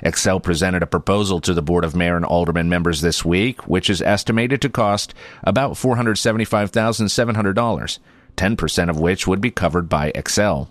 Excel 0.03 0.41
presented 0.41 0.83
a 0.83 0.87
proposal 0.87 1.41
to 1.41 1.55
the 1.55 1.63
Board 1.63 1.85
of 1.85 1.95
Mayor 1.95 2.17
and 2.17 2.25
Alderman 2.25 2.69
members 2.69 3.01
this 3.01 3.25
week, 3.25 3.69
which 3.69 3.89
is 3.91 4.03
estimated 4.03 4.61
to 4.63 4.69
cost 4.69 5.15
about 5.43 5.73
$475,700, 5.73 7.99
10% 8.37 8.91
of 8.91 9.01
which 9.01 9.27
would 9.27 9.41
be 9.41 9.51
covered 9.51 9.89
by 9.89 10.13
Excel. 10.15 10.71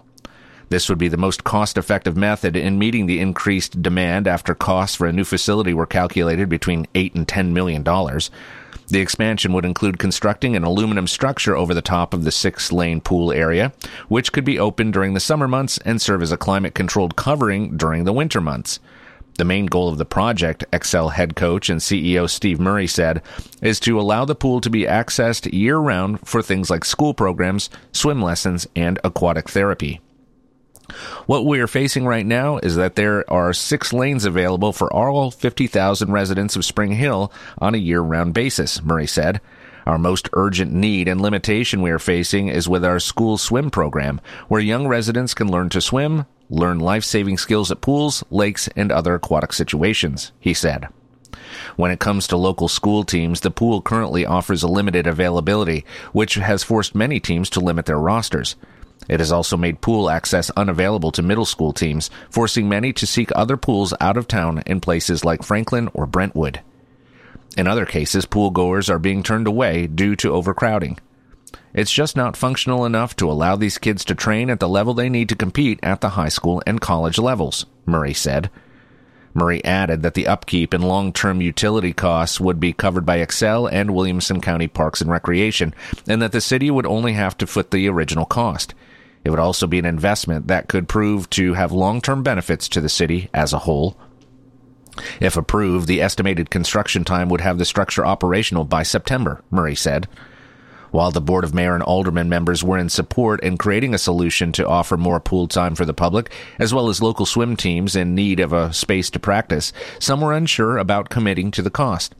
This 0.69 0.87
would 0.87 0.99
be 0.99 1.07
the 1.07 1.17
most 1.17 1.43
cost 1.43 1.77
effective 1.77 2.15
method 2.15 2.55
in 2.55 2.77
meeting 2.77 3.07
the 3.07 3.19
increased 3.19 3.81
demand 3.81 4.27
after 4.27 4.53
costs 4.53 4.95
for 4.95 5.07
a 5.07 5.13
new 5.13 5.23
facility 5.23 5.73
were 5.73 5.87
calculated 5.87 6.47
between 6.47 6.85
8 6.93 7.15
and 7.15 7.27
10 7.27 7.53
million 7.53 7.81
dollars. 7.81 8.29
The 8.89 8.99
expansion 8.99 9.53
would 9.53 9.65
include 9.65 9.99
constructing 9.99 10.55
an 10.55 10.63
aluminum 10.63 11.05
structure 11.05 11.55
over 11.55 11.75
the 11.75 11.81
top 11.81 12.13
of 12.13 12.23
the 12.23 12.31
six 12.31 12.71
lane 12.71 13.01
pool 13.01 13.31
area, 13.31 13.71
which 14.07 14.31
could 14.31 14.43
be 14.43 14.57
opened 14.57 14.93
during 14.93 15.13
the 15.13 15.19
summer 15.19 15.47
months 15.47 15.77
and 15.85 16.01
serve 16.01 16.23
as 16.23 16.31
a 16.31 16.37
climate 16.37 16.73
controlled 16.73 17.15
covering 17.15 17.77
during 17.77 18.05
the 18.05 18.13
winter 18.13 18.41
months. 18.41 18.79
The 19.37 19.45
main 19.45 19.67
goal 19.67 19.89
of 19.89 19.99
the 19.99 20.05
project, 20.05 20.65
Excel 20.73 21.09
head 21.09 21.35
coach 21.35 21.69
and 21.69 21.79
CEO 21.79 22.29
Steve 22.29 22.59
Murray 22.59 22.87
said, 22.87 23.21
is 23.61 23.79
to 23.81 23.99
allow 23.99 24.25
the 24.25 24.35
pool 24.35 24.59
to 24.59 24.69
be 24.69 24.83
accessed 24.83 25.53
year 25.53 25.77
round 25.77 26.27
for 26.27 26.41
things 26.41 26.69
like 26.69 26.83
school 26.83 27.13
programs, 27.13 27.69
swim 27.91 28.21
lessons, 28.21 28.67
and 28.75 28.99
aquatic 29.03 29.49
therapy. 29.49 30.01
What 31.25 31.45
we 31.45 31.59
are 31.59 31.67
facing 31.67 32.05
right 32.05 32.25
now 32.25 32.57
is 32.57 32.75
that 32.75 32.95
there 32.95 33.29
are 33.31 33.53
six 33.53 33.93
lanes 33.93 34.25
available 34.25 34.73
for 34.73 34.91
all 34.91 35.31
50,000 35.31 36.11
residents 36.11 36.55
of 36.55 36.65
Spring 36.65 36.91
Hill 36.91 37.31
on 37.57 37.75
a 37.75 37.79
year 37.79 38.01
round 38.01 38.33
basis, 38.33 38.83
Murray 38.83 39.07
said. 39.07 39.41
Our 39.85 39.97
most 39.97 40.29
urgent 40.33 40.71
need 40.71 41.07
and 41.07 41.19
limitation 41.19 41.81
we 41.81 41.91
are 41.91 41.99
facing 41.99 42.47
is 42.47 42.69
with 42.69 42.85
our 42.85 42.99
school 42.99 43.37
swim 43.37 43.71
program, 43.71 44.21
where 44.47 44.61
young 44.61 44.87
residents 44.87 45.33
can 45.33 45.49
learn 45.49 45.69
to 45.69 45.81
swim, 45.81 46.25
learn 46.49 46.79
life 46.79 47.03
saving 47.03 47.37
skills 47.37 47.71
at 47.71 47.81
pools, 47.81 48.23
lakes, 48.29 48.69
and 48.75 48.91
other 48.91 49.15
aquatic 49.15 49.53
situations, 49.53 50.31
he 50.39 50.53
said. 50.53 50.89
When 51.75 51.91
it 51.91 51.99
comes 51.99 52.27
to 52.27 52.37
local 52.37 52.67
school 52.67 53.03
teams, 53.03 53.41
the 53.41 53.51
pool 53.51 53.81
currently 53.81 54.25
offers 54.25 54.63
a 54.63 54.67
limited 54.67 55.07
availability, 55.07 55.85
which 56.11 56.35
has 56.35 56.63
forced 56.63 56.93
many 56.93 57.19
teams 57.19 57.49
to 57.51 57.59
limit 57.59 57.85
their 57.85 57.99
rosters. 57.99 58.55
It 59.09 59.19
has 59.19 59.31
also 59.31 59.57
made 59.57 59.81
pool 59.81 60.09
access 60.09 60.51
unavailable 60.51 61.11
to 61.13 61.23
middle 61.23 61.45
school 61.45 61.73
teams, 61.73 62.11
forcing 62.29 62.69
many 62.69 62.93
to 62.93 63.07
seek 63.07 63.31
other 63.35 63.57
pools 63.57 63.93
out 63.99 64.17
of 64.17 64.27
town 64.27 64.61
in 64.67 64.79
places 64.79 65.25
like 65.25 65.43
Franklin 65.43 65.89
or 65.93 66.05
Brentwood. 66.05 66.61
In 67.57 67.67
other 67.67 67.87
cases, 67.87 68.27
pool 68.27 68.51
goers 68.51 68.89
are 68.89 68.99
being 68.99 69.23
turned 69.23 69.47
away 69.47 69.87
due 69.87 70.15
to 70.17 70.31
overcrowding. 70.31 70.99
It's 71.73 71.91
just 71.91 72.15
not 72.15 72.37
functional 72.37 72.85
enough 72.85 73.15
to 73.17 73.29
allow 73.29 73.55
these 73.55 73.79
kids 73.79 74.05
to 74.05 74.15
train 74.15 74.51
at 74.51 74.59
the 74.59 74.69
level 74.69 74.93
they 74.93 75.09
need 75.09 75.29
to 75.29 75.35
compete 75.35 75.79
at 75.81 76.01
the 76.01 76.09
high 76.09 76.29
school 76.29 76.61
and 76.67 76.79
college 76.79 77.17
levels, 77.17 77.65
Murray 77.87 78.13
said. 78.13 78.51
Murray 79.33 79.63
added 79.63 80.03
that 80.03 80.13
the 80.13 80.27
upkeep 80.27 80.73
and 80.73 80.83
long-term 80.83 81.41
utility 81.41 81.93
costs 81.93 82.39
would 82.39 82.59
be 82.59 82.73
covered 82.73 83.05
by 83.05 83.17
Excel 83.17 83.67
and 83.67 83.91
Williamson 83.91 84.41
County 84.41 84.67
Parks 84.67 85.01
and 85.01 85.09
Recreation, 85.09 85.73
and 86.07 86.21
that 86.21 86.31
the 86.31 86.41
city 86.41 86.69
would 86.69 86.85
only 86.85 87.13
have 87.13 87.37
to 87.37 87.47
foot 87.47 87.71
the 87.71 87.87
original 87.87 88.25
cost. 88.25 88.73
It 89.23 89.29
would 89.29 89.39
also 89.39 89.67
be 89.67 89.79
an 89.79 89.85
investment 89.85 90.47
that 90.47 90.67
could 90.67 90.87
prove 90.87 91.29
to 91.31 91.53
have 91.53 91.71
long 91.71 92.01
term 92.01 92.23
benefits 92.23 92.69
to 92.69 92.81
the 92.81 92.89
city 92.89 93.29
as 93.33 93.53
a 93.53 93.59
whole. 93.59 93.97
If 95.19 95.37
approved, 95.37 95.87
the 95.87 96.01
estimated 96.01 96.49
construction 96.49 97.03
time 97.03 97.29
would 97.29 97.41
have 97.41 97.57
the 97.57 97.65
structure 97.65 98.05
operational 98.05 98.65
by 98.65 98.83
September, 98.83 99.43
Murray 99.49 99.75
said. 99.75 100.07
While 100.91 101.11
the 101.11 101.21
Board 101.21 101.43
of 101.43 101.53
Mayor 101.53 101.75
and 101.75 101.83
Alderman 101.83 102.29
members 102.29 102.63
were 102.63 102.77
in 102.77 102.89
support 102.89 103.43
in 103.43 103.57
creating 103.57 103.93
a 103.93 103.99
solution 103.99 104.51
to 104.53 104.67
offer 104.67 104.97
more 104.97 105.19
pool 105.19 105.47
time 105.47 105.75
for 105.75 105.85
the 105.85 105.93
public, 105.93 106.31
as 106.57 106.73
well 106.73 106.89
as 106.89 107.01
local 107.01 107.27
swim 107.27 107.55
teams 107.55 107.95
in 107.95 108.15
need 108.15 108.39
of 108.39 108.53
a 108.53 108.73
space 108.73 109.09
to 109.11 109.19
practice, 109.19 109.71
some 109.99 110.21
were 110.21 110.33
unsure 110.33 110.77
about 110.77 111.09
committing 111.09 111.51
to 111.51 111.61
the 111.61 111.69
cost. 111.69 112.15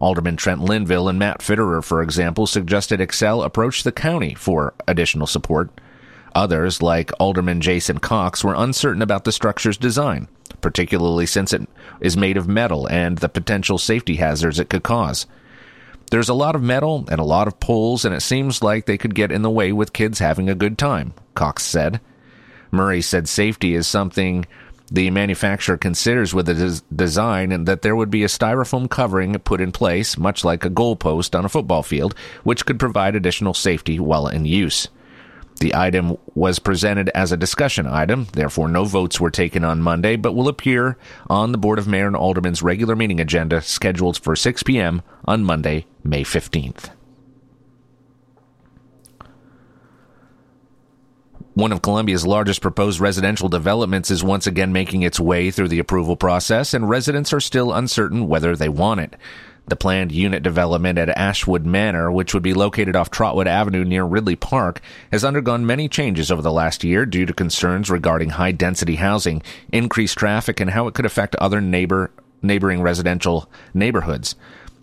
Alderman 0.00 0.36
Trent 0.36 0.60
Linville 0.60 1.08
and 1.08 1.18
Matt 1.18 1.40
Fitterer, 1.40 1.84
for 1.84 2.02
example, 2.02 2.46
suggested 2.46 3.00
Excel 3.00 3.42
approach 3.42 3.84
the 3.84 3.92
county 3.92 4.34
for 4.34 4.74
additional 4.88 5.26
support. 5.26 5.70
Others, 6.34 6.82
like 6.82 7.10
Alderman 7.18 7.60
Jason 7.60 7.98
Cox, 7.98 8.44
were 8.44 8.54
uncertain 8.54 9.02
about 9.02 9.24
the 9.24 9.32
structure's 9.32 9.76
design, 9.76 10.28
particularly 10.60 11.26
since 11.26 11.52
it 11.52 11.68
is 12.00 12.16
made 12.16 12.36
of 12.36 12.48
metal 12.48 12.86
and 12.88 13.18
the 13.18 13.28
potential 13.28 13.78
safety 13.78 14.16
hazards 14.16 14.58
it 14.58 14.70
could 14.70 14.82
cause. 14.82 15.26
There's 16.10 16.28
a 16.28 16.34
lot 16.34 16.56
of 16.56 16.62
metal 16.62 17.04
and 17.10 17.20
a 17.20 17.24
lot 17.24 17.46
of 17.46 17.60
poles, 17.60 18.04
and 18.04 18.14
it 18.14 18.20
seems 18.20 18.62
like 18.62 18.86
they 18.86 18.98
could 18.98 19.14
get 19.14 19.30
in 19.30 19.42
the 19.42 19.50
way 19.50 19.72
with 19.72 19.92
kids 19.92 20.18
having 20.18 20.48
a 20.48 20.54
good 20.54 20.76
time, 20.76 21.14
Cox 21.34 21.62
said. 21.64 22.00
Murray 22.72 23.02
said 23.02 23.28
safety 23.28 23.74
is 23.74 23.86
something 23.86 24.46
the 24.90 25.10
manufacturer 25.10 25.76
considers 25.76 26.34
with 26.34 26.46
the 26.46 26.54
des- 26.54 26.94
design 26.94 27.52
and 27.52 27.66
that 27.66 27.82
there 27.82 27.94
would 27.94 28.10
be 28.10 28.24
a 28.24 28.28
styrofoam 28.28 28.90
covering 28.90 29.38
put 29.38 29.60
in 29.60 29.70
place, 29.70 30.18
much 30.18 30.44
like 30.44 30.64
a 30.64 30.70
goalpost 30.70 31.38
on 31.38 31.44
a 31.44 31.48
football 31.48 31.84
field, 31.84 32.14
which 32.42 32.66
could 32.66 32.78
provide 32.78 33.14
additional 33.14 33.54
safety 33.54 34.00
while 34.00 34.26
in 34.26 34.44
use. 34.44 34.88
The 35.60 35.74
item 35.74 36.16
was 36.34 36.58
presented 36.58 37.10
as 37.10 37.32
a 37.32 37.36
discussion 37.36 37.86
item, 37.86 38.26
therefore 38.32 38.66
no 38.66 38.84
votes 38.84 39.20
were 39.20 39.30
taken 39.30 39.62
on 39.62 39.82
Monday, 39.82 40.16
but 40.16 40.32
will 40.32 40.48
appear 40.48 40.96
on 41.28 41.52
the 41.52 41.58
Board 41.58 41.78
of 41.78 41.86
Mayor 41.86 42.06
and 42.06 42.16
Aldermen's 42.16 42.62
regular 42.62 42.96
meeting 42.96 43.20
agenda 43.20 43.60
scheduled 43.60 44.18
for 44.18 44.34
6 44.34 44.62
p.m. 44.62 45.02
on 45.26 45.44
Monday, 45.44 45.84
May 46.02 46.24
15th. 46.24 46.90
One 51.52 51.72
of 51.72 51.82
Columbia's 51.82 52.26
largest 52.26 52.62
proposed 52.62 52.98
residential 52.98 53.50
developments 53.50 54.10
is 54.10 54.24
once 54.24 54.46
again 54.46 54.72
making 54.72 55.02
its 55.02 55.20
way 55.20 55.50
through 55.50 55.68
the 55.68 55.78
approval 55.78 56.16
process, 56.16 56.72
and 56.72 56.88
residents 56.88 57.34
are 57.34 57.40
still 57.40 57.74
uncertain 57.74 58.28
whether 58.28 58.56
they 58.56 58.70
want 58.70 59.00
it. 59.00 59.14
The 59.70 59.76
planned 59.76 60.10
unit 60.10 60.42
development 60.42 60.98
at 60.98 61.16
Ashwood 61.16 61.64
Manor, 61.64 62.10
which 62.10 62.34
would 62.34 62.42
be 62.42 62.54
located 62.54 62.96
off 62.96 63.08
Trotwood 63.08 63.46
Avenue 63.46 63.84
near 63.84 64.02
Ridley 64.02 64.34
Park, 64.34 64.80
has 65.12 65.24
undergone 65.24 65.64
many 65.64 65.88
changes 65.88 66.28
over 66.28 66.42
the 66.42 66.50
last 66.50 66.82
year 66.82 67.06
due 67.06 67.24
to 67.24 67.32
concerns 67.32 67.88
regarding 67.88 68.30
high 68.30 68.50
density 68.50 68.96
housing, 68.96 69.42
increased 69.70 70.18
traffic, 70.18 70.58
and 70.58 70.70
how 70.70 70.88
it 70.88 70.94
could 70.94 71.06
affect 71.06 71.36
other 71.36 71.60
neighbor, 71.60 72.10
neighboring 72.42 72.82
residential 72.82 73.48
neighborhoods. 73.72 74.34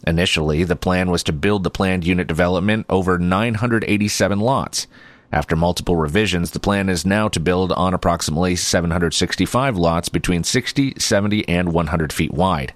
Initially, 0.07 0.63
the 0.63 0.77
plan 0.77 1.11
was 1.11 1.21
to 1.23 1.33
build 1.33 1.65
the 1.65 1.69
planned 1.69 2.07
unit 2.07 2.27
development 2.27 2.85
over 2.87 3.19
987 3.19 4.39
lots. 4.39 4.87
After 5.33 5.57
multiple 5.57 5.97
revisions, 5.97 6.51
the 6.51 6.61
plan 6.61 6.87
is 6.87 7.05
now 7.05 7.27
to 7.27 7.41
build 7.41 7.73
on 7.73 7.93
approximately 7.93 8.55
765 8.55 9.75
lots 9.75 10.07
between 10.07 10.45
60, 10.45 10.93
70, 10.97 11.45
and 11.49 11.73
100 11.73 12.13
feet 12.13 12.33
wide. 12.33 12.71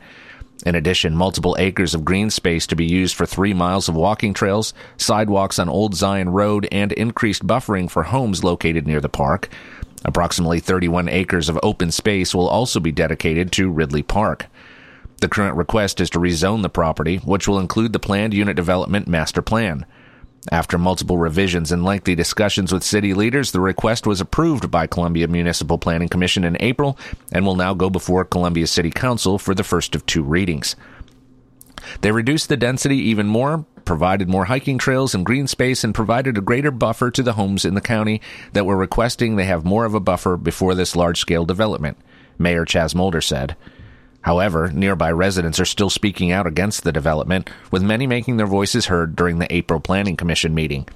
In 0.64 0.76
addition, 0.76 1.16
multiple 1.16 1.56
acres 1.58 1.96
of 1.96 2.06
green 2.06 2.30
space 2.30 2.68
to 2.68 2.76
be 2.76 2.86
used 2.86 3.16
for 3.16 3.26
three 3.26 3.54
miles 3.54 3.90
of 3.90 3.96
walking 3.96 4.34
trails, 4.34 4.74
sidewalks 4.98 5.58
on 5.58 5.70
Old 5.70 5.96
Zion 5.96 6.30
Road, 6.30 6.68
and 6.72 6.92
increased 6.92 7.48
buffering 7.48 7.90
for 7.90 8.04
homes 8.04 8.44
located 8.44 8.86
near 8.86 9.02
the 9.02 9.10
park. 9.10 9.50
Approximately 10.06 10.60
31 10.60 11.10
acres 11.10 11.50
of 11.50 11.60
open 11.64 11.92
space 11.92 12.34
will 12.34 12.48
also 12.48 12.80
be 12.80 12.92
dedicated 12.92 13.52
to 13.54 13.72
Ridley 13.72 14.04
Park. 14.04 14.48
The 15.22 15.30
current 15.30 15.56
request 15.56 16.02
is 16.02 16.10
to 16.12 16.20
rezone 16.20 16.64
the 16.64 16.70
property, 16.70 17.18
which 17.18 17.48
will 17.48 17.60
include 17.60 17.94
the 17.94 18.00
planned 18.00 18.34
unit 18.34 18.56
development 18.56 19.08
master 19.08 19.42
plan. 19.42 19.86
After 20.50 20.80
multiple 20.80 21.18
revisions 21.18 21.72
and 21.72 21.86
lengthy 21.86 22.16
discussions 22.16 22.74
with 22.74 22.84
city 22.84 23.14
leaders, 23.14 23.52
the 23.52 23.60
request 23.60 24.08
was 24.08 24.20
approved 24.20 24.72
by 24.72 24.88
Columbia 24.88 25.28
Municipal 25.28 25.78
Planning 25.78 26.10
Commission 26.10 26.44
in 26.44 26.58
April 26.60 26.98
and 27.32 27.46
will 27.46 27.56
now 27.56 27.76
go 27.76 27.92
before 27.92 28.26
Columbia 28.26 28.66
City 28.66 28.90
Council 28.90 29.38
for 29.38 29.54
the 29.54 29.64
first 29.64 29.94
of 29.94 30.06
two 30.08 30.24
readings. 30.24 30.76
They 32.02 32.12
reduced 32.12 32.50
the 32.50 32.58
density 32.58 32.98
even 32.98 33.28
more, 33.28 33.66
provided 33.86 34.30
more 34.30 34.46
hiking 34.46 34.80
trails 34.80 35.14
and 35.14 35.26
green 35.26 35.46
space, 35.48 35.84
and 35.84 35.94
provided 35.94 36.38
a 36.38 36.42
greater 36.42 36.72
buffer 36.72 37.12
to 37.12 37.24
the 37.24 37.34
homes 37.34 37.64
in 37.64 37.76
the 37.76 37.82
county 37.82 38.20
that 38.54 38.66
were 38.66 38.78
requesting 38.78 39.36
they 39.36 39.46
have 39.46 39.64
more 39.64 39.86
of 39.86 39.94
a 39.94 40.00
buffer 40.00 40.38
before 40.38 40.74
this 40.74 40.96
large 40.96 41.20
scale 41.20 41.46
development, 41.46 41.98
Mayor 42.40 42.66
Chas 42.66 42.96
Mulder 42.96 43.22
said. 43.22 43.56
However, 44.22 44.70
nearby 44.72 45.12
residents 45.12 45.60
are 45.60 45.66
still 45.66 45.90
speaking 45.90 46.32
out 46.32 46.46
against 46.46 46.84
the 46.84 46.92
development, 46.92 47.50
with 47.72 47.82
many 47.82 48.06
making 48.06 48.38
their 48.38 48.48
voices 48.48 48.86
heard 48.86 49.16
during 49.16 49.40
the 49.40 49.52
April 49.54 49.80
Planning 49.80 50.16
Commission 50.16 50.54
meeting. 50.54 50.88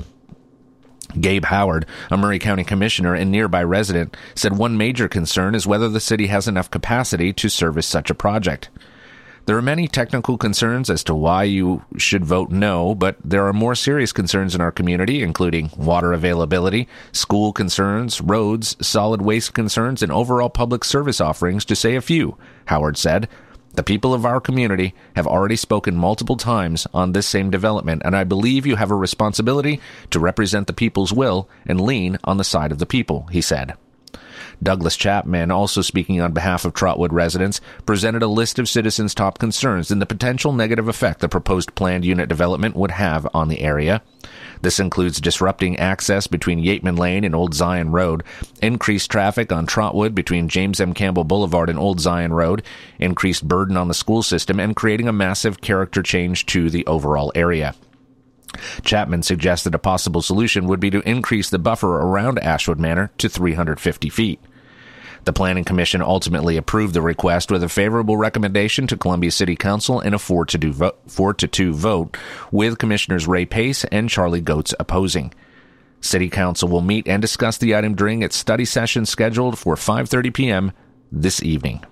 Gabe 1.20 1.46
Howard, 1.46 1.86
a 2.12 2.17
Maury 2.17 2.39
County 2.39 2.63
Commissioner 2.63 3.13
and 3.13 3.32
nearby 3.32 3.63
resident, 3.63 4.15
said 4.36 4.58
one 4.58 4.77
major 4.77 5.08
concern 5.08 5.55
is 5.55 5.65
whether 5.65 5.89
the 5.89 6.00
city 6.00 6.27
has 6.27 6.48
enough 6.48 6.70
capacity 6.70 7.32
to 7.34 7.50
service 7.50 7.88
such 7.88 8.10
a 8.10 8.15
project. 8.15 8.70
There 9.46 9.58
are 9.58 9.62
many 9.62 9.88
technical 9.88 10.40
concerns 10.40 10.90
as 10.90 11.04
to 11.04 11.14
why 11.14 11.44
you 11.44 11.84
should 11.98 12.25
vote 12.25 12.50
no, 12.50 12.96
but 12.96 13.18
there 13.24 13.46
are 13.46 13.54
more 13.54 13.75
serious 13.75 14.12
concerns 14.12 14.56
in 14.56 14.62
our 14.62 14.72
community, 14.72 15.22
including 15.22 15.70
water 15.78 16.14
availability, 16.14 16.88
school 17.12 17.54
concerns, 17.54 18.22
roads, 18.22 18.75
solid 18.82 19.22
waste 19.22 19.54
concerns, 19.54 20.02
and 20.02 20.12
overall 20.12 20.50
public 20.50 20.84
service 20.84 21.22
offerings, 21.22 21.64
to 21.66 21.75
say 21.75 21.96
a 21.96 22.02
few, 22.02 22.38
Howard 22.66 22.98
said. 22.98 23.30
The 23.74 23.84
people 23.84 24.16
of 24.16 24.25
our 24.25 24.42
community 24.42 24.96
have 25.16 25.28
already 25.28 25.58
spoken 25.58 25.96
multiple 25.96 26.38
times 26.38 26.88
on 26.92 27.12
this 27.12 27.28
same 27.28 27.52
development, 27.52 28.02
and 28.04 28.16
I 28.16 28.24
believe 28.24 28.66
you 28.66 28.78
have 28.78 28.90
a 28.90 28.96
responsibility 28.96 29.80
to 30.10 30.20
represent 30.20 30.66
the 30.66 30.74
people's 30.74 31.14
will 31.14 31.48
and 31.68 31.80
lean 31.80 32.18
on 32.24 32.38
the 32.38 32.44
side 32.44 32.72
of 32.72 32.80
the 32.80 32.88
people, 32.88 33.28
he 33.32 33.42
said. 33.42 33.75
Douglas 34.62 34.96
Chapman, 34.96 35.52
also 35.52 35.82
speaking 35.82 36.22
on 36.22 36.32
behalf 36.32 36.66
of 36.66 36.74
Trotwood 36.74 37.14
residents, 37.14 37.62
presented 37.86 38.24
a 38.24 38.28
list 38.28 38.60
of 38.60 38.70
citizens' 38.70 39.14
top 39.14 39.38
concerns 39.38 39.92
and 39.92 40.02
the 40.02 40.06
potential 40.06 40.54
negative 40.54 40.88
effect 40.88 41.20
the 41.20 41.30
proposed 41.30 41.76
planned 41.76 42.06
unit 42.06 42.30
development 42.30 42.76
would 42.76 42.92
have 42.92 43.28
on 43.34 43.48
the 43.48 43.62
area. 43.62 44.02
This 44.62 44.80
includes 44.80 45.22
disrupting 45.22 45.77
access 45.77 46.27
between 46.27 46.64
Yeatman 46.64 46.98
Lane 46.98 47.24
and 47.24 47.36
Old 47.36 47.53
Zion 47.53 47.92
Road, 47.92 48.24
increased 48.62 49.12
traffic 49.12 49.51
on 49.51 49.68
Trotwood 49.68 50.16
between 50.16 50.50
James 50.50 50.79
M. 50.79 50.94
Campbell 50.94 51.24
Boulevard 51.24 51.70
and 51.70 51.77
Old 51.77 52.00
Zion 52.00 52.34
Road, 52.34 52.64
increased 52.98 53.48
burden 53.48 53.77
on 53.77 53.88
the 53.88 53.94
school 53.94 54.24
system, 54.24 54.60
and 54.60 54.75
creating 54.75 55.08
a 55.08 55.14
massive 55.14 55.62
character 55.62 56.01
change 56.01 56.46
to 56.48 56.70
the 56.70 56.86
overall 56.88 57.32
area. 57.36 57.75
Chapman 58.84 59.24
suggested 59.24 59.75
a 59.75 59.79
possible 59.79 60.22
solution 60.22 60.66
would 60.68 60.79
be 60.79 60.90
to 60.90 61.08
increase 61.08 61.50
the 61.50 61.60
buffer 61.60 62.00
around 62.00 62.40
Ashwood 62.40 62.79
Manor 62.79 63.12
to 63.18 63.29
350 63.29 64.10
feet. 64.10 64.40
The 65.25 65.33
Planning 65.33 65.64
Commission 65.64 66.03
ultimately 66.03 66.55
approved 66.55 66.94
the 66.94 67.01
request 67.01 67.50
with 67.50 67.64
a 67.64 67.70
favorable 67.70 68.16
recommendation 68.16 68.85
to 68.88 68.96
Columbia 68.96 69.31
City 69.31 69.55
Council 69.55 70.00
in 70.00 70.14
a 70.14 70.20
4 70.20 70.46
to, 70.46 70.57
2 70.59 70.72
vote, 70.72 71.00
4 71.07 71.33
to 71.33 71.48
2 71.48 71.74
vote, 71.74 72.16
with 72.51 72.77
Commissioners 72.77 73.27
Ray 73.27 73.46
Pace 73.46 73.85
and 73.85 74.07
Charlie 74.07 74.40
Goetz 74.40 74.75
opposing. 74.79 75.33
City 76.00 76.29
Council 76.29 76.70
will 76.70 76.81
meet 76.81 77.07
and 77.07 77.24
discuss 77.24 77.57
the 77.57 77.75
item 77.75 77.96
during 77.96 78.22
its 78.22 78.35
study 78.35 78.66
session 78.66 79.07
scheduled 79.07 79.57
for 79.57 79.75
5:30 79.75 80.31
p.m. 80.31 80.72
this 81.11 81.42
evening. 81.42 81.83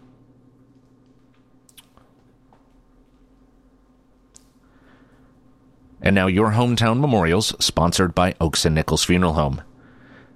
And 6.04 6.14
now 6.14 6.28
your 6.28 6.52
hometown 6.52 7.00
memorials, 7.00 7.56
sponsored 7.60 8.14
by 8.14 8.36
Oakes 8.40 8.66
and 8.66 8.76
Nichols 8.76 9.04
Funeral 9.04 9.34
Home. 9.34 9.64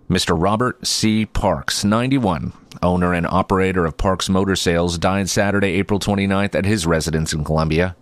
Mr. 0.10 0.42
Robert 0.42 0.88
C. 0.88 1.26
Parks, 1.26 1.84
91, 1.84 2.54
owner 2.82 3.14
and 3.14 3.28
operator 3.28 3.86
of 3.86 3.98
Parks 3.98 4.30
Motor 4.30 4.56
Sales, 4.56 4.98
died 4.98 5.30
Saturday, 5.30 5.74
April 5.74 6.00
29th 6.00 6.56
at 6.56 6.66
his 6.66 6.88
residence 6.88 7.34
in 7.34 7.44
Columbia. 7.44 7.96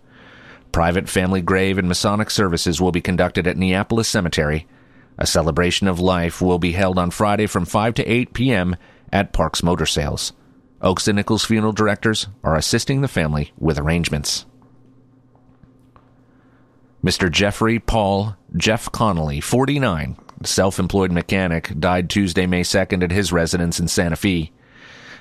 Private 0.70 1.08
family 1.08 1.40
grave 1.40 1.78
and 1.78 1.88
Masonic 1.88 2.30
services 2.30 2.80
will 2.80 2.92
be 2.92 3.00
conducted 3.00 3.48
at 3.48 3.56
Neapolis 3.56 4.08
Cemetery. 4.08 4.68
A 5.18 5.26
celebration 5.26 5.88
of 5.88 5.98
life 5.98 6.40
will 6.40 6.60
be 6.60 6.72
held 6.72 6.96
on 6.96 7.10
Friday 7.10 7.46
from 7.46 7.64
5 7.64 7.94
to 7.94 8.04
8 8.04 8.32
p.m. 8.32 8.76
at 9.12 9.32
Parks 9.32 9.64
Motor 9.64 9.86
Sales. 9.86 10.32
Oakes 10.80 11.08
and 11.08 11.16
Nichols 11.16 11.44
funeral 11.44 11.72
directors 11.72 12.28
are 12.44 12.54
assisting 12.54 13.00
the 13.00 13.08
family 13.08 13.52
with 13.58 13.78
arrangements. 13.78 14.46
Mr. 17.02 17.30
Jeffrey 17.30 17.80
Paul 17.80 18.36
Jeff 18.56 18.92
Connolly, 18.92 19.40
49, 19.40 20.16
self 20.44 20.78
employed 20.78 21.12
mechanic, 21.12 21.72
died 21.78 22.10
Tuesday, 22.10 22.46
May 22.46 22.62
2nd 22.62 23.02
at 23.02 23.10
his 23.10 23.32
residence 23.32 23.80
in 23.80 23.88
Santa 23.88 24.16
Fe. 24.16 24.52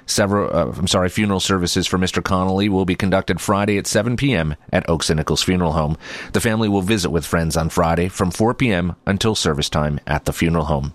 Several, 0.08 0.56
uh, 0.56 0.72
I'm 0.78 0.88
sorry, 0.88 1.10
funeral 1.10 1.40
services 1.40 1.88
for 1.88 1.98
Mr. 1.98 2.24
Connolly 2.24 2.70
will 2.70 2.86
be 2.86 2.96
conducted 2.96 3.42
Friday 3.42 3.78
at 3.78 3.88
7 3.88 4.18
p.m. 4.18 4.56
at 4.72 4.88
Oakes 4.88 5.10
and 5.10 5.18
Nichols 5.18 5.42
Funeral 5.42 5.74
Home. 5.74 5.98
The 6.34 6.42
family 6.42 6.70
will 6.70 6.84
visit 6.84 7.10
with 7.10 7.26
friends 7.26 7.58
on 7.58 7.70
Friday 7.70 8.08
from 8.08 8.30
4 8.30 8.54
p.m. 8.54 8.96
until 9.08 9.34
service 9.34 9.70
time 9.70 10.00
at 10.06 10.26
the 10.26 10.34
funeral 10.34 10.66
home. 10.66 10.94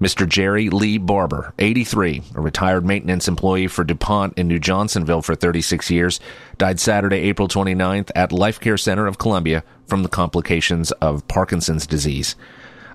Mr. 0.00 0.28
Jerry 0.28 0.70
Lee 0.70 0.98
Barber, 0.98 1.54
83, 1.58 2.22
a 2.34 2.40
retired 2.40 2.84
maintenance 2.84 3.28
employee 3.28 3.68
for 3.68 3.84
DuPont 3.84 4.36
in 4.36 4.48
New 4.48 4.58
Johnsonville 4.58 5.22
for 5.22 5.36
36 5.36 5.88
years, 5.88 6.18
died 6.58 6.80
Saturday, 6.80 7.18
April 7.18 7.46
29th 7.46 8.10
at 8.16 8.32
Life 8.32 8.58
Care 8.58 8.76
Center 8.76 9.06
of 9.06 9.18
Columbia 9.18 9.62
from 9.86 10.02
the 10.02 10.08
complications 10.08 10.90
of 10.92 11.26
Parkinson's 11.28 11.86
disease. 11.86 12.34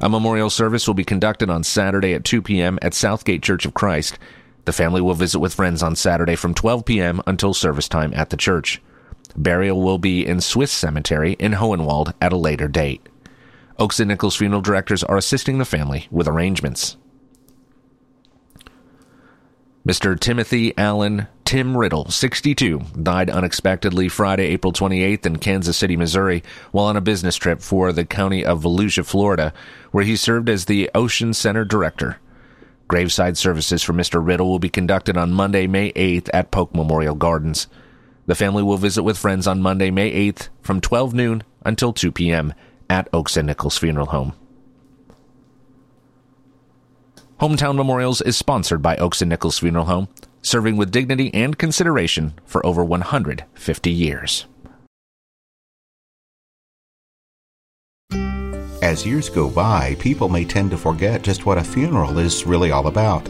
A 0.02 0.10
memorial 0.10 0.50
service 0.50 0.88
will 0.88 0.94
be 0.94 1.06
conducted 1.06 1.50
on 1.50 1.64
Saturday 1.64 2.14
at 2.14 2.26
2 2.26 2.42
p.m. 2.42 2.78
at 2.82 2.94
Southgate 2.94 3.44
Church 3.44 3.66
of 3.66 3.74
Christ. 3.74 4.20
The 4.66 4.74
family 4.74 5.02
will 5.02 5.14
visit 5.14 5.40
with 5.40 5.54
friends 5.54 5.82
on 5.82 5.96
Saturday 5.96 6.36
from 6.36 6.54
12 6.54 6.86
p.m. 6.86 7.22
until 7.26 7.54
service 7.54 7.88
time 7.88 8.14
at 8.14 8.30
the 8.30 8.38
church. 8.38 8.82
Burial 9.36 9.82
will 9.82 9.98
be 9.98 10.26
in 10.26 10.42
Swiss 10.42 10.72
Cemetery 10.72 11.34
in 11.34 11.54
Hohenwald 11.54 12.14
at 12.22 12.34
a 12.34 12.38
later 12.38 12.68
date. 12.68 13.09
Oakes 13.80 14.02
and 14.02 14.10
Nichols 14.10 14.36
funeral 14.36 14.62
directors 14.62 15.06
are 15.06 15.16
assisting 15.16 15.58
the 15.58 15.66
family 15.66 16.08
with 16.12 16.28
arrangements. 16.28 16.98
Mr. 19.88 20.20
Timothy 20.20 20.78
Allen 20.78 21.28
Tim 21.46 21.76
Riddle, 21.76 22.12
62, 22.12 22.80
died 23.02 23.30
unexpectedly 23.30 24.08
Friday, 24.08 24.48
April 24.48 24.72
28th 24.72 25.26
in 25.26 25.38
Kansas 25.38 25.78
City, 25.78 25.98
Missouri, 25.98 26.44
while 26.72 26.86
on 26.86 26.98
a 26.98 27.02
business 27.02 27.38
trip 27.38 27.62
for 27.62 27.92
the 27.92 28.06
county 28.06 28.46
of 28.46 28.62
Volusia, 28.62 29.04
Florida, 29.04 29.52
where 29.92 30.04
he 30.04 30.16
served 30.16 30.48
as 30.48 30.66
the 30.66 30.92
Ocean 30.94 31.34
Center 31.34 31.66
director. 31.66 32.18
Graveside 32.88 33.36
services 33.36 33.82
for 33.82 33.94
Mr. 33.94 34.24
Riddle 34.24 34.50
will 34.50 34.60
be 34.60 34.70
conducted 34.70 35.18
on 35.18 35.32
Monday, 35.32 35.66
May 35.66 35.92
8th 35.94 36.30
at 36.34 36.52
Polk 36.52 36.76
Memorial 36.76 37.16
Gardens. 37.16 37.68
The 38.28 38.36
family 38.36 38.62
will 38.62 38.78
visit 38.78 39.02
with 39.02 39.18
friends 39.18 39.48
on 39.48 39.62
Monday, 39.62 39.90
May 39.90 40.32
8th 40.32 40.50
from 40.62 40.82
12 40.82 41.16
noon 41.16 41.44
until 41.66 41.94
2 41.94 42.12
p.m 42.12 42.54
at 42.90 43.08
Oakes 43.14 43.38
and 43.38 43.48
Nichols 43.48 43.78
Funeral 43.78 44.08
Home. 44.08 44.34
Hometown 47.40 47.76
Memorials 47.76 48.22
is 48.22 48.36
sponsored 48.36 48.82
by 48.82 48.98
Oakes 48.98 49.22
and 49.22 49.30
Nichols 49.30 49.60
Funeral 49.60 49.86
Home, 49.86 50.10
serving 50.42 50.76
with 50.76 50.92
dignity 50.92 51.34
and 51.34 51.58
consideration 51.58 52.34
for 52.46 52.66
over 52.66 52.84
150 52.84 53.92
years. 53.92 54.46
As 58.82 59.06
years 59.06 59.30
go 59.30 59.50
by, 59.50 59.96
people 60.00 60.30
may 60.30 60.46
tend 60.46 60.72
to 60.72 60.78
forget 60.78 61.22
just 61.22 61.46
what 61.46 61.58
a 61.58 61.64
funeral 61.64 62.18
is 62.18 62.46
really 62.46 62.72
all 62.72 62.88
about. 62.88 63.30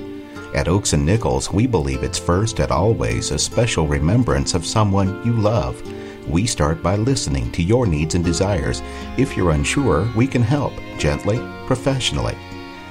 At 0.55 0.67
Oakes 0.67 0.93
and 0.93 1.05
Nichols, 1.05 1.51
we 1.51 1.67
believe 1.67 2.01
it's 2.01 2.17
first 2.17 2.59
and 2.59 2.71
always 2.71 3.29
a 3.29 3.37
special 3.37 3.87
remembrance 3.87 4.53
of 4.53 4.65
someone 4.65 5.23
you 5.25 5.33
love 5.33 5.81
we 6.29 6.45
start 6.45 6.81
by 6.83 6.95
listening 6.95 7.51
to 7.51 7.63
your 7.63 7.85
needs 7.87 8.15
and 8.15 8.23
desires. 8.23 8.81
If 9.17 9.35
you're 9.35 9.51
unsure, 9.51 10.07
we 10.15 10.27
can 10.27 10.41
help 10.41 10.73
gently, 10.97 11.39
professionally. 11.65 12.37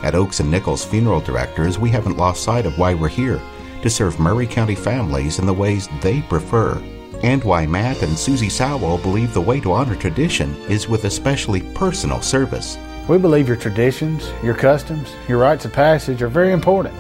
At 0.03 0.15
Oakes 0.15 0.41
and 0.41 0.51
Nichols 0.51 0.85
Funeral 0.85 1.21
Directors, 1.21 1.79
we 1.79 1.91
haven't 1.91 2.17
lost 2.17 2.43
sight 2.43 2.67
of 2.67 2.79
why 2.79 2.95
we're 2.95 3.09
here 3.09 3.41
to 3.83 3.91
serve 3.91 4.19
Maury 4.19 4.47
County 4.47 4.75
families 4.75 5.39
in 5.39 5.47
the 5.47 5.53
ways 5.53 5.89
they 6.03 6.21
prefer. 6.23 6.83
and 7.23 7.43
why 7.43 7.67
Matt 7.67 8.03
and 8.03 8.17
Susie 8.17 8.49
Sowell 8.49 8.99
believe 8.99 9.35
the 9.35 9.41
way 9.41 9.61
to 9.61 9.73
honor 9.73 9.97
tradition 9.97 10.55
is 10.69 10.89
with 10.89 11.05
especially 11.05 11.63
personal 11.75 12.23
service. 12.23 12.79
We 13.09 13.19
believe 13.19 13.49
your 13.49 13.57
traditions, 13.57 14.31
your 14.43 14.55
customs, 14.55 15.13
your 15.29 15.39
rites 15.39 15.65
of 15.65 15.73
passage 15.73 16.23
are 16.23 16.29
very 16.29 16.53
important, 16.53 16.95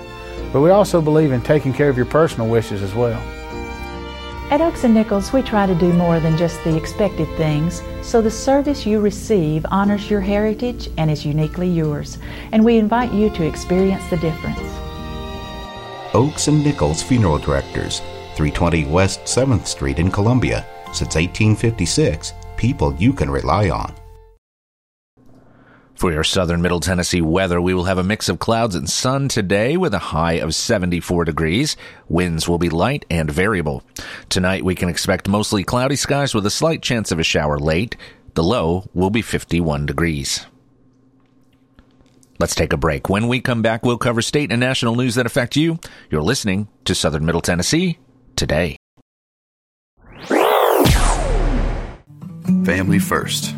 but 0.52 0.60
we 0.60 0.70
also 0.70 1.00
believe 1.00 1.32
in 1.32 1.40
taking 1.42 1.72
care 1.72 1.88
of 1.88 1.96
your 1.96 2.06
personal 2.06 2.48
wishes 2.48 2.82
as 2.82 2.94
well. 2.94 3.22
At 4.50 4.62
Oakes 4.62 4.84
and 4.84 4.94
Nichols, 4.94 5.30
we 5.30 5.42
try 5.42 5.66
to 5.66 5.74
do 5.74 5.92
more 5.92 6.20
than 6.20 6.38
just 6.38 6.64
the 6.64 6.74
expected 6.74 7.28
things, 7.36 7.82
so 8.00 8.22
the 8.22 8.30
service 8.30 8.86
you 8.86 8.98
receive 8.98 9.66
honors 9.70 10.08
your 10.08 10.22
heritage 10.22 10.88
and 10.96 11.10
is 11.10 11.26
uniquely 11.26 11.68
yours, 11.68 12.16
and 12.52 12.64
we 12.64 12.78
invite 12.78 13.12
you 13.12 13.28
to 13.28 13.46
experience 13.46 14.08
the 14.08 14.16
difference. 14.16 14.58
Oakes 16.14 16.48
and 16.48 16.64
Nichols 16.64 17.02
Funeral 17.02 17.36
Directors, 17.36 18.00
320 18.36 18.86
West 18.86 19.20
7th 19.24 19.66
Street 19.66 19.98
in 19.98 20.10
Columbia. 20.10 20.64
Since 20.94 21.16
1856, 21.16 22.32
people 22.56 22.94
you 22.94 23.12
can 23.12 23.28
rely 23.28 23.68
on. 23.68 23.97
For 25.98 26.12
your 26.12 26.22
southern 26.22 26.62
middle 26.62 26.78
Tennessee 26.78 27.20
weather, 27.20 27.60
we 27.60 27.74
will 27.74 27.86
have 27.86 27.98
a 27.98 28.04
mix 28.04 28.28
of 28.28 28.38
clouds 28.38 28.76
and 28.76 28.88
sun 28.88 29.26
today 29.26 29.76
with 29.76 29.92
a 29.92 29.98
high 29.98 30.34
of 30.34 30.54
74 30.54 31.24
degrees. 31.24 31.76
Winds 32.08 32.48
will 32.48 32.58
be 32.58 32.68
light 32.68 33.04
and 33.10 33.28
variable. 33.28 33.82
Tonight 34.28 34.64
we 34.64 34.76
can 34.76 34.88
expect 34.88 35.26
mostly 35.26 35.64
cloudy 35.64 35.96
skies 35.96 36.36
with 36.36 36.46
a 36.46 36.50
slight 36.50 36.82
chance 36.82 37.10
of 37.10 37.18
a 37.18 37.24
shower 37.24 37.58
late. 37.58 37.96
The 38.34 38.44
low 38.44 38.88
will 38.94 39.10
be 39.10 39.22
51 39.22 39.86
degrees. 39.86 40.46
Let's 42.38 42.54
take 42.54 42.72
a 42.72 42.76
break. 42.76 43.08
When 43.08 43.26
we 43.26 43.40
come 43.40 43.62
back, 43.62 43.84
we'll 43.84 43.98
cover 43.98 44.22
state 44.22 44.52
and 44.52 44.60
national 44.60 44.94
news 44.94 45.16
that 45.16 45.26
affect 45.26 45.56
you. 45.56 45.80
You're 46.10 46.22
listening 46.22 46.68
to 46.84 46.94
Southern 46.94 47.26
Middle 47.26 47.40
Tennessee 47.40 47.98
today. 48.36 48.76
Family 52.64 53.00
first. 53.00 53.57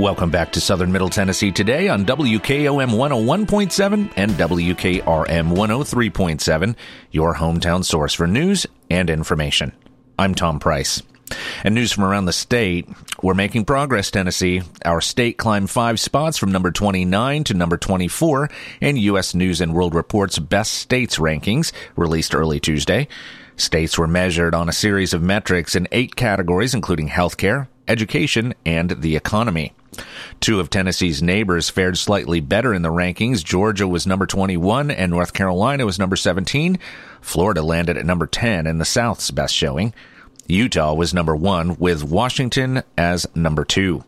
Welcome 0.00 0.30
back 0.30 0.52
to 0.52 0.62
Southern 0.62 0.92
Middle 0.92 1.10
Tennessee 1.10 1.52
today 1.52 1.88
on 1.88 2.06
WKOM 2.06 2.88
101.7 2.88 4.10
and 4.16 4.30
WKRM 4.30 5.02
103.7, 5.02 6.74
your 7.10 7.34
hometown 7.34 7.84
source 7.84 8.14
for 8.14 8.26
news 8.26 8.66
and 8.88 9.10
information. 9.10 9.72
I'm 10.18 10.34
Tom 10.34 10.58
Price. 10.58 11.02
And 11.64 11.74
news 11.74 11.92
from 11.92 12.04
around 12.04 12.24
the 12.24 12.32
state. 12.32 12.88
We're 13.22 13.34
making 13.34 13.66
progress, 13.66 14.10
Tennessee. 14.10 14.62
Our 14.86 15.02
state 15.02 15.36
climbed 15.36 15.68
five 15.68 16.00
spots 16.00 16.38
from 16.38 16.50
number 16.50 16.70
29 16.70 17.44
to 17.44 17.52
number 17.52 17.76
24 17.76 18.48
in 18.80 18.96
U.S. 18.96 19.34
News 19.34 19.60
and 19.60 19.74
World 19.74 19.94
Report's 19.94 20.38
Best 20.38 20.72
States 20.72 21.18
rankings, 21.18 21.72
released 21.94 22.34
early 22.34 22.58
Tuesday. 22.58 23.06
States 23.56 23.98
were 23.98 24.06
measured 24.06 24.54
on 24.54 24.70
a 24.70 24.72
series 24.72 25.12
of 25.12 25.20
metrics 25.22 25.76
in 25.76 25.86
eight 25.92 26.16
categories, 26.16 26.72
including 26.72 27.10
healthcare, 27.10 27.68
education, 27.90 28.54
and 28.64 28.90
the 29.02 29.16
economy. 29.16 29.72
Two 30.38 30.60
of 30.60 30.70
Tennessee's 30.70 31.22
neighbors 31.22 31.68
fared 31.68 31.98
slightly 31.98 32.40
better 32.40 32.72
in 32.72 32.82
the 32.82 32.90
rankings. 32.90 33.44
Georgia 33.44 33.86
was 33.88 34.06
number 34.06 34.26
21 34.26 34.90
and 34.90 35.10
North 35.10 35.32
Carolina 35.32 35.84
was 35.84 35.98
number 35.98 36.16
17. 36.16 36.78
Florida 37.20 37.62
landed 37.62 37.98
at 37.98 38.06
number 38.06 38.26
10 38.26 38.66
in 38.66 38.78
the 38.78 38.84
South's 38.84 39.30
best 39.30 39.54
showing. 39.54 39.92
Utah 40.50 40.92
was 40.92 41.14
number 41.14 41.34
one, 41.34 41.76
with 41.76 42.04
Washington 42.04 42.82
as 42.98 43.26
number 43.34 43.64
two. 43.64 44.04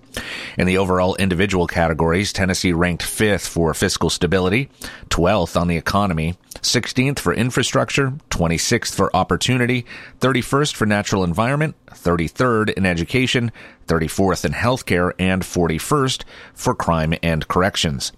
In 0.58 0.66
the 0.66 0.78
overall 0.78 1.14
individual 1.16 1.66
categories, 1.66 2.32
Tennessee 2.32 2.72
ranked 2.72 3.02
fifth 3.02 3.46
for 3.46 3.72
fiscal 3.72 4.10
stability, 4.10 4.68
12th 5.08 5.58
on 5.58 5.68
the 5.68 5.76
economy, 5.76 6.36
16th 6.56 7.18
for 7.18 7.32
infrastructure, 7.32 8.12
26th 8.30 8.94
for 8.94 9.14
opportunity, 9.16 9.86
31st 10.20 10.74
for 10.74 10.86
natural 10.86 11.24
environment, 11.24 11.74
33rd 11.86 12.72
in 12.74 12.84
education, 12.84 13.50
34th 13.86 14.44
in 14.44 14.52
healthcare, 14.52 15.12
and 15.18 15.42
41st 15.42 16.24
for 16.54 16.74
crime 16.74 17.14
and 17.22 17.48
corrections. 17.48 18.12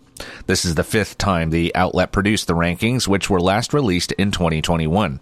This 0.47 0.65
is 0.65 0.75
the 0.75 0.85
fifth 0.85 1.19
time 1.19 1.51
the 1.51 1.75
outlet 1.75 2.13
produced 2.13 2.47
the 2.47 2.55
rankings, 2.55 3.09
which 3.09 3.29
were 3.29 3.41
last 3.41 3.75
released 3.75 4.13
in 4.13 4.31
2021. 4.31 5.21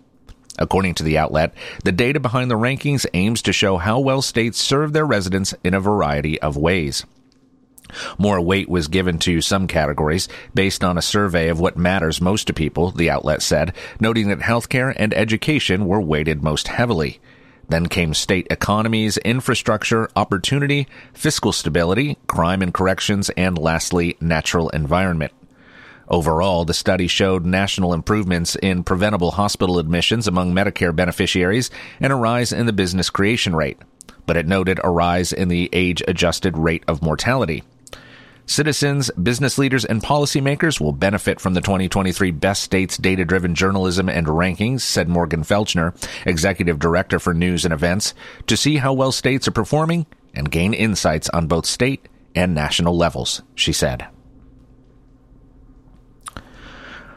According 0.59 0.95
to 0.95 1.03
the 1.03 1.19
outlet, 1.19 1.55
the 1.85 1.93
data 1.93 2.21
behind 2.21 2.51
the 2.51 2.59
rankings 2.59 3.07
aims 3.15 3.43
to 3.43 3.53
show 3.53 3.79
how 3.79 4.01
well 4.01 4.23
states 4.23 4.61
serve 4.61 4.93
their 4.93 5.07
residents 5.07 5.55
in 5.65 5.75
a 5.75 5.81
variety 5.81 6.41
of 6.41 6.57
ways. 6.57 7.05
More 8.19 8.41
weight 8.41 8.69
was 8.69 8.89
given 8.89 9.19
to 9.21 9.41
some 9.41 9.67
categories 9.67 10.29
based 10.55 10.83
on 10.83 10.97
a 10.97 11.03
survey 11.03 11.49
of 11.49 11.61
what 11.61 11.77
matters 11.77 12.21
most 12.21 12.47
to 12.47 12.55
people, 12.55 12.91
the 12.91 13.11
outlet 13.11 13.43
said, 13.43 13.75
noting 14.01 14.29
that 14.29 14.41
healthcare 14.41 14.95
and 14.97 15.13
education 15.13 15.87
were 15.87 16.01
weighted 16.01 16.43
most 16.43 16.69
heavily. 16.69 17.21
Then 17.69 17.87
came 17.87 18.13
state 18.15 18.47
economies, 18.51 19.17
infrastructure, 19.19 20.09
opportunity, 20.17 20.87
fiscal 21.13 21.53
stability, 21.53 22.19
crime 22.27 22.63
and 22.63 22.73
corrections, 22.73 23.31
and 23.31 23.57
lastly, 23.57 24.17
natural 24.21 24.69
environment. 24.71 25.33
Overall, 26.09 26.65
the 26.65 26.75
study 26.75 27.07
showed 27.07 27.47
national 27.47 27.95
improvements 27.95 28.57
in 28.57 28.85
preventable 28.85 29.33
hospital 29.33 29.79
admissions 29.79 30.27
among 30.27 30.53
Medicare 30.53 30.95
beneficiaries 30.95 31.71
and 32.01 32.13
a 32.13 32.17
rise 32.17 32.53
in 32.53 32.67
the 32.67 32.73
business 32.73 33.11
creation 33.11 33.57
rate, 33.57 33.79
but 34.27 34.37
it 34.37 34.47
noted 34.47 34.81
a 34.83 34.91
rise 34.91 35.33
in 35.33 35.49
the 35.49 35.69
age 35.73 36.03
adjusted 36.07 36.59
rate 36.59 36.85
of 36.87 37.03
mortality. 37.03 37.63
Citizens, 38.47 39.11
business 39.13 39.57
leaders, 39.57 39.85
and 39.85 40.03
policymakers 40.03 40.81
will 40.81 40.93
benefit 40.93 41.41
from 41.41 41.55
the 41.55 41.61
2023 41.61 42.33
Best 42.33 42.63
States 42.63 42.99
Data 42.99 43.25
Driven 43.25 43.55
Journalism 43.55 44.09
and 44.09 44.27
Rankings, 44.27 44.81
said 44.81 45.09
Morgan 45.09 45.43
Felchner, 45.43 45.95
Executive 46.27 46.79
Director 46.79 47.19
for 47.19 47.33
News 47.33 47.65
and 47.65 47.73
Events, 47.73 48.15
to 48.49 48.57
see 48.57 48.79
how 48.79 48.93
well 48.93 49.13
states 49.13 49.47
are 49.47 49.53
performing 49.53 50.07
and 50.35 50.51
gain 50.51 50.75
insights 50.75 51.29
on 51.31 51.47
both 51.47 51.67
state 51.67 52.09
and 52.35 52.55
national 52.55 52.97
levels, 52.97 53.43
she 53.55 53.73
said. 53.73 54.09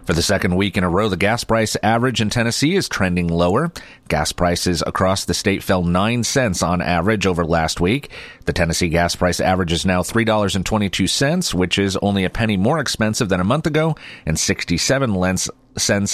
For 0.05 0.13
the 0.13 0.21
second 0.21 0.55
week 0.55 0.77
in 0.77 0.83
a 0.83 0.89
row, 0.89 1.09
the 1.09 1.17
gas 1.17 1.43
price 1.43 1.75
average 1.81 2.21
in 2.21 2.29
Tennessee 2.29 2.75
is 2.75 2.87
trending 2.87 3.27
lower. 3.27 3.71
Gas 4.07 4.31
prices 4.31 4.83
across 4.85 5.25
the 5.25 5.33
state 5.33 5.63
fell 5.63 5.83
9 5.83 6.23
cents 6.23 6.61
on 6.61 6.79
average 6.79 7.25
over 7.25 7.43
last 7.43 7.81
week. 7.81 8.11
The 8.45 8.53
Tennessee 8.53 8.89
gas 8.89 9.15
price 9.15 9.39
average 9.39 9.71
is 9.71 9.83
now 9.83 10.03
$3.22, 10.03 11.55
which 11.55 11.79
is 11.79 11.97
only 11.97 12.23
a 12.23 12.29
penny 12.29 12.55
more 12.55 12.77
expensive 12.77 13.29
than 13.29 13.39
a 13.39 13.43
month 13.43 13.65
ago 13.65 13.95
and 14.27 14.39
67 14.39 15.19
cents 15.19 15.49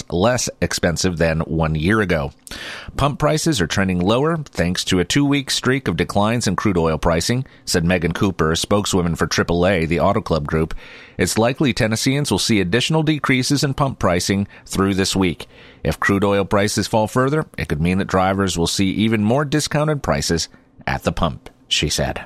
less 0.09 0.49
expensive 0.61 1.17
than 1.17 1.41
one 1.41 1.75
year 1.75 2.01
ago. 2.01 2.31
Pump 2.97 3.19
prices 3.19 3.61
are 3.61 3.67
trending 3.67 3.99
lower 3.99 4.37
thanks 4.37 4.83
to 4.85 4.99
a 4.99 5.05
two 5.05 5.25
week 5.25 5.51
streak 5.51 5.87
of 5.87 5.95
declines 5.95 6.47
in 6.47 6.55
crude 6.55 6.77
oil 6.77 6.97
pricing, 6.97 7.45
said 7.65 7.85
Megan 7.85 8.13
Cooper, 8.13 8.55
spokeswoman 8.55 9.15
for 9.15 9.27
AAA, 9.27 9.87
the 9.87 9.99
Auto 9.99 10.21
Club 10.21 10.47
Group. 10.47 10.73
It's 11.17 11.37
likely 11.37 11.73
Tennesseans 11.73 12.31
will 12.31 12.39
see 12.39 12.59
additional 12.59 13.03
decreases 13.03 13.63
in 13.63 13.73
pump 13.73 13.99
pricing 13.99 14.47
through 14.65 14.95
this 14.95 15.15
week. 15.15 15.47
If 15.83 15.99
crude 15.99 16.23
oil 16.23 16.45
prices 16.45 16.87
fall 16.87 17.07
further, 17.07 17.45
it 17.57 17.67
could 17.67 17.81
mean 17.81 17.99
that 17.99 18.05
drivers 18.05 18.57
will 18.57 18.67
see 18.67 18.89
even 18.91 19.23
more 19.23 19.45
discounted 19.45 20.03
prices 20.03 20.49
at 20.87 21.03
the 21.03 21.11
pump, 21.11 21.49
she 21.67 21.89
said. 21.89 22.25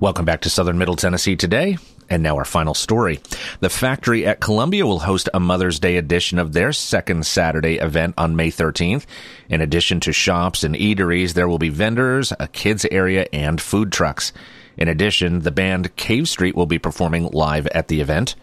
Welcome 0.00 0.24
back 0.24 0.42
to 0.42 0.50
Southern 0.50 0.78
Middle 0.78 0.94
Tennessee 0.94 1.34
today. 1.34 1.76
And 2.08 2.22
now 2.22 2.36
our 2.36 2.44
final 2.44 2.72
story. 2.72 3.18
The 3.58 3.68
factory 3.68 4.24
at 4.24 4.38
Columbia 4.38 4.86
will 4.86 5.00
host 5.00 5.28
a 5.34 5.40
Mother's 5.40 5.80
Day 5.80 5.96
edition 5.96 6.38
of 6.38 6.52
their 6.52 6.72
second 6.72 7.26
Saturday 7.26 7.78
event 7.78 8.14
on 8.16 8.36
May 8.36 8.52
13th. 8.52 9.06
In 9.48 9.60
addition 9.60 9.98
to 10.00 10.12
shops 10.12 10.62
and 10.62 10.76
eateries, 10.76 11.32
there 11.32 11.48
will 11.48 11.58
be 11.58 11.68
vendors, 11.68 12.32
a 12.38 12.46
kids 12.46 12.86
area, 12.92 13.26
and 13.32 13.60
food 13.60 13.90
trucks. 13.90 14.32
In 14.76 14.86
addition, 14.86 15.40
the 15.40 15.50
band 15.50 15.96
Cave 15.96 16.28
Street 16.28 16.54
will 16.54 16.66
be 16.66 16.78
performing 16.78 17.30
live 17.32 17.66
at 17.66 17.88
the 17.88 18.00
event. 18.00 18.36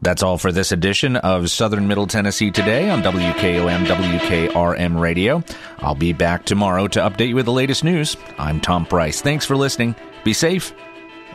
That's 0.00 0.22
all 0.24 0.38
for 0.38 0.50
this 0.50 0.72
edition 0.72 1.16
of 1.16 1.50
Southern 1.50 1.86
Middle 1.86 2.06
Tennessee 2.08 2.50
Today 2.50 2.90
on 2.90 3.02
WKOM 3.02 3.86
WKRM 3.86 5.00
Radio. 5.00 5.44
I'll 5.78 5.94
be 5.94 6.12
back 6.12 6.44
tomorrow 6.44 6.88
to 6.88 6.98
update 7.00 7.28
you 7.28 7.36
with 7.36 7.46
the 7.46 7.52
latest 7.52 7.84
news. 7.84 8.16
I'm 8.36 8.60
Tom 8.60 8.84
Price. 8.84 9.20
Thanks 9.20 9.44
for 9.44 9.56
listening. 9.56 9.94
Be 10.24 10.32
safe, 10.32 10.74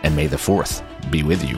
and 0.04 0.18
may 0.18 0.28
the 0.28 0.36
4th 0.36 0.84
be 1.12 1.24
with 1.24 1.48
you. 1.48 1.58